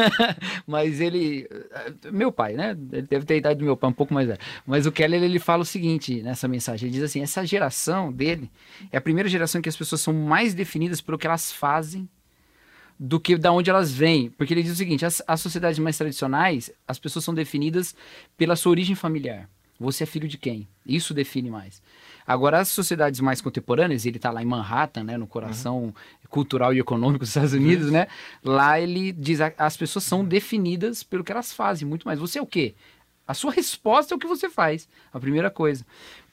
Mas 0.67 1.01
ele. 1.01 1.49
Meu 2.13 2.31
pai, 2.31 2.55
né? 2.55 2.77
Ele 2.93 3.03
deve 3.03 3.27
ter 3.27 3.35
a 3.35 3.37
idade 3.39 3.59
do 3.59 3.65
meu 3.65 3.77
pai, 3.77 3.91
um 3.91 3.95
pouco 3.95 4.15
mais 4.15 4.29
velho. 4.29 4.39
Mas 4.65 4.87
o 4.87 4.93
Keller 4.93 5.23
ele 5.23 5.41
fala 5.41 5.63
o 5.63 5.67
seguinte 5.67 6.23
nessa 6.23 6.47
mensagem: 6.47 6.89
ele 6.89 6.95
diz 6.95 7.05
assim, 7.05 7.21
essa 7.21 7.45
geração 7.45 8.13
dele 8.13 8.51
é 8.93 8.97
a 8.97 9.01
primeira 9.01 9.29
geração 9.29 9.59
em 9.59 9.63
que 9.63 9.69
as 9.69 9.77
pessoas 9.77 10.01
são 10.01 10.15
mais 10.15 10.55
definidas 10.55 11.01
pelo 11.01 11.19
que 11.19 11.27
elas 11.27 11.51
fazem 11.51 12.09
do 12.99 13.19
que 13.19 13.37
da 13.37 13.53
onde 13.53 13.69
elas 13.69 13.93
vêm. 13.93 14.31
Porque 14.31 14.55
ele 14.55 14.63
diz 14.63 14.73
o 14.73 14.77
seguinte: 14.77 15.05
as, 15.05 15.21
as 15.27 15.41
sociedades 15.41 15.81
mais 15.81 15.99
tradicionais, 15.99 16.71
as 16.87 16.99
pessoas 16.99 17.25
são 17.25 17.35
definidas 17.35 17.95
pela 18.37 18.55
sua 18.55 18.71
origem 18.71 18.95
familiar. 18.95 19.49
Você 19.79 20.05
é 20.05 20.07
filho 20.07 20.27
de 20.27 20.39
quem? 20.39 20.67
Isso 20.87 21.13
define 21.13 21.51
mais. 21.51 21.83
Agora, 22.27 22.61
as 22.61 22.69
sociedades 22.69 23.21
mais 23.21 23.41
contemporâneas, 23.41 24.07
ele 24.07 24.17
está 24.17 24.31
lá 24.31 24.43
em 24.43 24.47
Manhattan, 24.47 25.05
né, 25.05 25.17
no 25.17 25.27
coração 25.27 25.95
cultural 26.29 26.73
e 26.75 26.79
econômico 26.79 27.21
dos 27.21 27.29
Estados 27.29 27.53
Unidos, 27.53 27.91
né? 27.93 28.07
Lá 28.43 28.81
ele 28.81 29.13
diz 29.13 29.41
a- 29.41 29.53
as 29.59 29.77
pessoas 29.77 30.05
são 30.05 30.25
definidas 30.25 31.03
pelo 31.03 31.23
que 31.23 31.31
elas 31.31 31.53
fazem, 31.53 31.87
muito 31.87 32.05
mais. 32.07 32.19
Você 32.19 32.39
é 32.39 32.43
o 32.43 32.47
quê? 32.47 32.75
A 33.29 33.35
sua 33.35 33.53
resposta 33.53 34.15
é 34.15 34.17
o 34.17 34.19
que 34.19 34.27
você 34.27 34.49
faz, 34.49 34.89
a 35.13 35.19
primeira 35.21 35.51
coisa. 35.51 35.85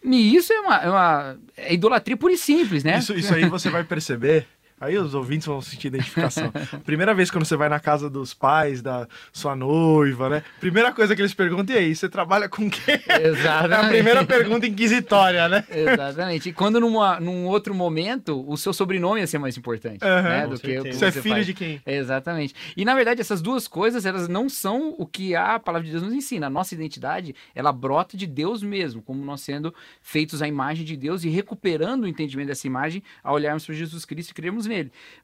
E 0.03 0.35
isso 0.35 0.51
é 0.53 0.59
uma, 0.61 0.75
é 0.77 0.89
uma 0.89 1.37
é 1.57 1.73
idolatria 1.73 2.15
pura 2.17 2.33
e 2.33 2.37
simples, 2.37 2.83
né? 2.83 2.97
Isso, 2.99 3.13
isso 3.13 3.33
aí 3.33 3.47
você 3.49 3.69
vai 3.69 3.83
perceber. 3.83 4.47
Aí 4.83 4.97
os 4.97 5.13
ouvintes 5.13 5.47
vão 5.47 5.61
sentir 5.61 5.87
identificação. 5.87 6.51
Primeira 6.83 7.13
vez 7.13 7.31
quando 7.31 7.45
você 7.45 7.55
vai 7.55 7.69
na 7.69 7.79
casa 7.79 8.09
dos 8.09 8.33
pais 8.33 8.81
da 8.81 9.07
sua 9.31 9.55
noiva, 9.55 10.29
né? 10.29 10.43
Primeira 10.59 10.91
coisa 10.91 11.15
que 11.15 11.21
eles 11.21 11.33
perguntam, 11.33 11.73
e 11.73 11.79
aí, 11.79 11.95
você 11.95 12.09
trabalha 12.09 12.49
com 12.49 12.69
quem? 12.69 12.99
É 13.07 13.27
Exatamente. 13.27 13.85
a 13.85 13.87
primeira 13.87 14.25
pergunta 14.25 14.67
inquisitória, 14.67 15.47
né? 15.47 15.63
Exatamente. 15.69 16.49
E 16.49 16.53
quando 16.53 16.81
numa, 16.81 17.19
num 17.19 17.45
outro 17.45 17.73
momento, 17.73 18.43
o 18.45 18.57
seu 18.57 18.73
sobrenome 18.73 19.21
ia 19.21 19.27
ser 19.27 19.37
mais 19.37 19.57
importante, 19.57 20.03
Aham, 20.03 20.21
né? 20.29 20.47
Do 20.47 20.59
que 20.59 20.79
o 20.79 20.83
que 20.83 20.93
certeza. 20.93 21.11
Você 21.11 21.19
é 21.19 21.21
filho 21.21 21.35
faz. 21.35 21.45
de 21.45 21.53
quem? 21.53 21.81
Exatamente. 21.85 22.53
E 22.75 22.83
na 22.83 22.93
verdade, 22.93 23.21
essas 23.21 23.41
duas 23.41 23.67
coisas, 23.67 24.05
elas 24.05 24.27
não 24.27 24.49
são 24.49 24.93
o 24.97 25.05
que 25.05 25.33
a 25.33 25.59
palavra 25.59 25.85
de 25.85 25.91
Deus 25.91 26.03
nos 26.03 26.13
ensina. 26.13 26.47
A 26.47 26.49
nossa 26.49 26.73
identidade, 26.73 27.33
ela 27.55 27.71
brota 27.71 28.17
de 28.17 28.27
Deus 28.27 28.61
mesmo, 28.61 29.01
como 29.01 29.23
nós 29.23 29.39
sendo 29.39 29.73
feitos 30.01 30.41
à 30.41 30.47
imagem 30.47 30.83
de 30.83 30.97
Deus 30.97 31.23
e 31.23 31.29
recuperando 31.29 32.03
o 32.03 32.07
entendimento 32.07 32.47
dessa 32.47 32.67
imagem 32.67 33.01
ao 33.23 33.35
olharmos 33.35 33.65
para 33.65 33.75
Jesus 33.75 34.03
Cristo 34.03 34.31
e 34.31 34.33
crermos 34.33 34.65
nele. 34.65 34.72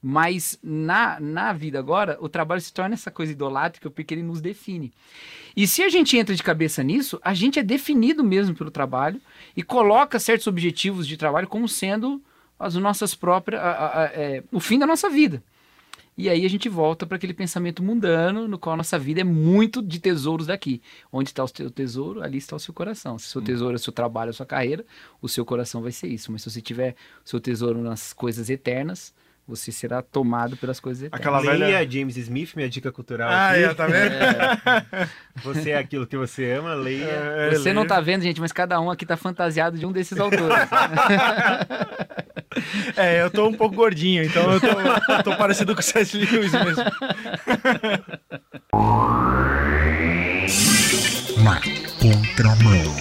Mas 0.02 0.60
na, 0.64 1.20
na 1.20 1.54
vida 1.54 1.80
agora, 1.80 2.18
o 2.22 2.30
trabalho 2.30 2.62
se 2.62 2.74
torna 2.74 2.94
essa 2.96 3.10
coisa 3.12 3.32
idolátrica 3.32 3.90
porque 3.90 4.14
ele 4.14 4.24
nos 4.24 4.42
define. 4.42 4.92
E 5.56 5.68
se 5.68 5.82
a 5.84 5.90
gente 5.90 6.18
entra 6.18 6.36
de 6.36 6.44
cabeça 6.44 6.84
nisso, 6.84 7.20
a 7.24 7.34
gente 7.34 7.60
é 7.60 7.64
definido 7.64 8.24
mesmo 8.24 8.56
pelo 8.56 8.72
trabalho 8.72 9.20
e 9.56 9.64
coloca 9.64 10.20
certos 10.20 10.48
objetivos 10.48 11.08
de 11.08 11.18
trabalho 11.18 11.48
como 11.48 11.68
sendo 11.68 12.22
as 12.58 12.76
nossas 12.76 13.16
próprias, 13.16 13.62
a- 13.62 13.66
a- 13.72 14.04
a- 14.04 14.06
é, 14.14 14.44
o 14.52 14.60
fim 14.60 14.78
da 14.78 14.86
nossa 14.86 15.10
vida. 15.10 15.42
E 16.18 16.28
aí 16.28 16.46
a 16.46 16.50
gente 16.50 16.68
volta 16.68 17.06
para 17.08 17.16
aquele 17.16 17.34
pensamento 17.34 17.82
mundano, 17.82 18.46
no 18.46 18.60
qual 18.60 18.74
a 18.74 18.78
nossa 18.78 19.00
vida 19.00 19.22
é 19.22 19.24
muito 19.24 19.82
de 19.82 20.02
tesouros 20.02 20.48
daqui. 20.48 20.82
Onde 21.14 21.30
está 21.30 21.42
o 21.42 21.48
seu 21.48 21.72
tesouro, 21.72 22.22
ali 22.22 22.38
está 22.38 22.58
o 22.58 22.60
seu 22.60 22.74
coração. 22.74 23.18
Se 23.18 23.28
o 23.28 23.30
seu 23.30 23.42
tesouro 23.42 23.76
é 23.76 23.78
o 23.78 23.80
seu 23.80 23.94
trabalho, 23.94 24.30
a 24.30 24.34
sua 24.34 24.46
carreira, 24.46 24.86
o 25.22 25.30
seu 25.30 25.46
coração 25.46 25.82
vai 25.82 25.94
ser 25.94 26.10
isso. 26.10 26.30
Mas 26.30 26.42
se 26.42 26.52
você 26.52 26.62
tiver 26.62 26.94
o 27.26 27.30
seu 27.30 27.40
tesouro 27.40 27.82
nas 27.82 28.12
coisas 28.12 28.50
eternas, 28.50 29.14
você 29.50 29.72
será 29.72 30.02
tomado 30.04 30.56
pelas 30.56 30.80
coisas 30.80 31.04
eternas. 31.04 31.20
Aquela 31.20 31.40
Leia 31.40 31.78
velha. 31.78 31.92
James 31.92 32.16
Smith, 32.18 32.56
minha 32.56 32.70
dica 32.70 32.92
cultural. 32.92 33.30
Ah, 33.32 33.50
aqui. 33.50 33.64
é, 33.64 33.74
tá 33.74 33.88
vendo? 33.88 34.14
Você 35.44 35.72
é 35.72 35.78
aquilo 35.78 36.06
que 36.06 36.16
você 36.16 36.52
ama, 36.52 36.76
leia. 36.76 37.06
É, 37.06 37.50
Você 37.52 37.74
não 37.74 37.82
leia. 37.82 37.90
tá 37.96 38.00
vendo, 38.00 38.22
gente, 38.22 38.40
mas 38.40 38.52
cada 38.52 38.80
um 38.80 38.92
aqui 38.92 39.06
tá 39.06 39.18
fantasiado 39.18 39.78
de 39.78 39.86
um 39.86 39.92
desses 39.92 40.20
autores. 40.20 40.48
É, 42.98 43.22
eu 43.22 43.30
tô 43.30 43.48
um 43.48 43.54
pouco 43.54 43.76
gordinho, 43.76 44.24
então 44.24 44.52
eu 44.52 44.60
tô, 44.60 44.68
eu 44.68 45.24
tô 45.24 45.38
parecido 45.38 45.76
com 45.76 45.82
o 45.82 45.84
C.S. 45.84 46.18
Lewis 46.18 46.52
mesmo. 46.52 46.84
Na 51.44 51.60
contramão. 52.02 52.96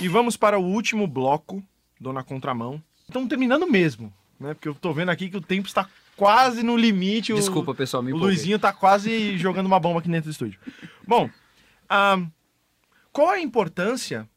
E 0.00 0.08
vamos 0.08 0.36
para 0.36 0.58
o 0.58 0.64
último 0.64 1.06
bloco 1.06 1.62
do 2.00 2.12
Na 2.12 2.22
Contramão. 2.22 2.82
Estamos 3.08 3.28
terminando 3.28 3.66
mesmo, 3.66 4.12
né? 4.38 4.54
Porque 4.54 4.68
eu 4.68 4.74
tô 4.74 4.92
vendo 4.92 5.10
aqui 5.10 5.30
que 5.30 5.36
o 5.36 5.40
tempo 5.40 5.66
está 5.66 5.88
quase 6.16 6.62
no 6.62 6.76
limite. 6.76 7.32
o- 7.32 7.36
Desculpa, 7.36 7.74
pessoal, 7.74 8.02
me 8.02 8.12
O 8.12 8.16
empolguei. 8.16 8.34
Luizinho 8.36 8.58
tá 8.58 8.72
quase 8.72 9.36
jogando 9.38 9.66
uma 9.66 9.80
bomba 9.80 10.00
aqui 10.00 10.08
dentro 10.08 10.28
do 10.28 10.32
estúdio. 10.32 10.60
Bom, 11.06 11.30
ah, 11.88 12.18
qual 13.12 13.30
a 13.30 13.40
importância 13.40 14.28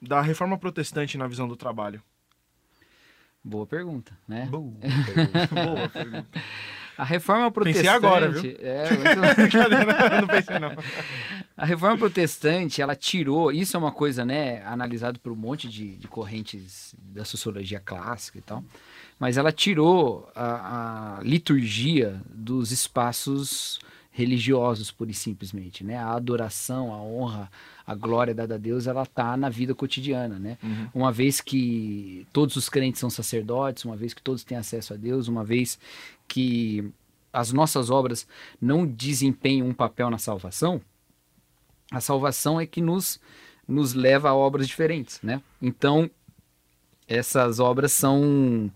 da 0.00 0.20
reforma 0.20 0.58
protestante 0.58 1.16
na 1.16 1.26
visão 1.26 1.48
do 1.48 1.56
trabalho? 1.56 2.02
Boa 3.42 3.66
pergunta, 3.66 4.16
né? 4.28 4.46
Boa. 4.46 4.72
Boa 5.50 5.88
pergunta. 5.88 6.26
A 6.98 7.04
reforma 7.04 7.48
protestante. 7.50 7.84
Pensei 7.84 7.96
agora, 7.96 8.28
viu? 8.28 8.56
É, 8.60 8.90
muito- 8.92 10.20
não 10.20 10.26
pensei 10.26 10.58
não. 10.58 10.72
A 11.56 11.64
reforma 11.64 11.96
protestante, 11.96 12.82
ela 12.82 12.94
tirou, 12.96 13.50
isso 13.52 13.76
é 13.76 13.78
uma 13.80 13.92
coisa, 13.92 14.24
né, 14.24 14.62
analisado 14.66 15.18
por 15.20 15.30
um 15.32 15.36
monte 15.36 15.68
de, 15.68 15.96
de 15.96 16.08
correntes 16.08 16.94
da 16.98 17.24
sociologia 17.24 17.80
clássica 17.80 18.38
e 18.38 18.42
tal, 18.42 18.64
mas 19.18 19.36
ela 19.36 19.50
tirou 19.52 20.28
a, 20.34 21.18
a 21.18 21.22
liturgia 21.22 22.20
dos 22.28 22.70
espaços 22.72 23.78
religiosos, 24.10 24.90
pura 24.90 25.12
e 25.12 25.14
simplesmente, 25.14 25.84
né? 25.84 25.96
A 25.96 26.10
adoração, 26.14 26.92
a 26.92 27.00
honra, 27.00 27.48
a 27.86 27.94
glória 27.94 28.34
dada 28.34 28.56
a 28.56 28.58
Deus, 28.58 28.88
ela 28.88 29.06
tá 29.06 29.36
na 29.36 29.48
vida 29.48 29.76
cotidiana, 29.76 30.40
né? 30.40 30.58
Uma 30.92 31.12
vez 31.12 31.40
que 31.40 32.26
todos 32.32 32.56
os 32.56 32.68
crentes 32.68 32.98
são 33.00 33.08
sacerdotes, 33.10 33.84
uma 33.84 33.94
vez 33.96 34.12
que 34.12 34.20
todos 34.22 34.42
têm 34.42 34.58
acesso 34.58 34.92
a 34.92 34.96
Deus, 34.96 35.28
uma 35.28 35.44
vez 35.44 35.78
que 36.28 36.92
as 37.32 37.52
nossas 37.52 37.90
obras 37.90 38.26
não 38.60 38.86
desempenham 38.86 39.66
um 39.66 39.74
papel 39.74 40.10
na 40.10 40.18
salvação, 40.18 40.80
a 41.90 42.00
salvação 42.00 42.60
é 42.60 42.66
que 42.66 42.80
nos, 42.80 43.18
nos 43.66 43.94
leva 43.94 44.28
a 44.28 44.34
obras 44.34 44.68
diferentes, 44.68 45.20
né? 45.22 45.42
Então, 45.60 46.10
essas 47.06 47.58
obras 47.58 47.92
são 47.92 48.70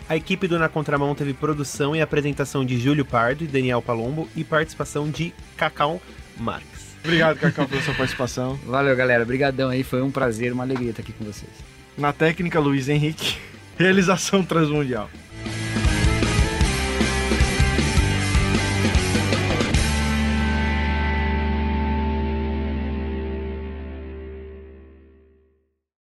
A 0.08 0.16
equipe 0.16 0.48
do 0.48 0.60
Na 0.60 0.70
Contramão 0.70 1.16
teve 1.16 1.34
produção 1.34 1.96
e 1.96 2.02
apresentação 2.02 2.64
de 2.64 2.80
Júlio 2.80 3.04
Pardo 3.04 3.44
e 3.44 3.48
Daniel 3.48 3.82
Palombo 3.82 4.30
e 4.36 4.44
participação 4.44 5.10
de 5.10 5.34
Cacau 5.58 6.00
Marques. 6.38 6.96
Obrigado, 7.04 7.40
Cacau, 7.40 7.68
pela 7.68 7.82
sua 7.82 7.96
participação. 7.96 8.56
Valeu, 8.66 8.96
galera. 8.96 9.24
Obrigadão 9.24 9.70
aí. 9.70 9.84
Foi 9.84 10.04
um 10.04 10.12
prazer, 10.12 10.54
uma 10.54 10.64
alegria 10.64 10.92
estar 10.92 11.02
aqui 11.02 11.12
com 11.12 11.26
vocês. 11.26 11.52
Na 11.98 12.14
técnica, 12.14 12.60
Luiz 12.60 12.88
Henrique. 12.88 13.38
Realização 13.80 14.44
Transmundial. 14.44 15.10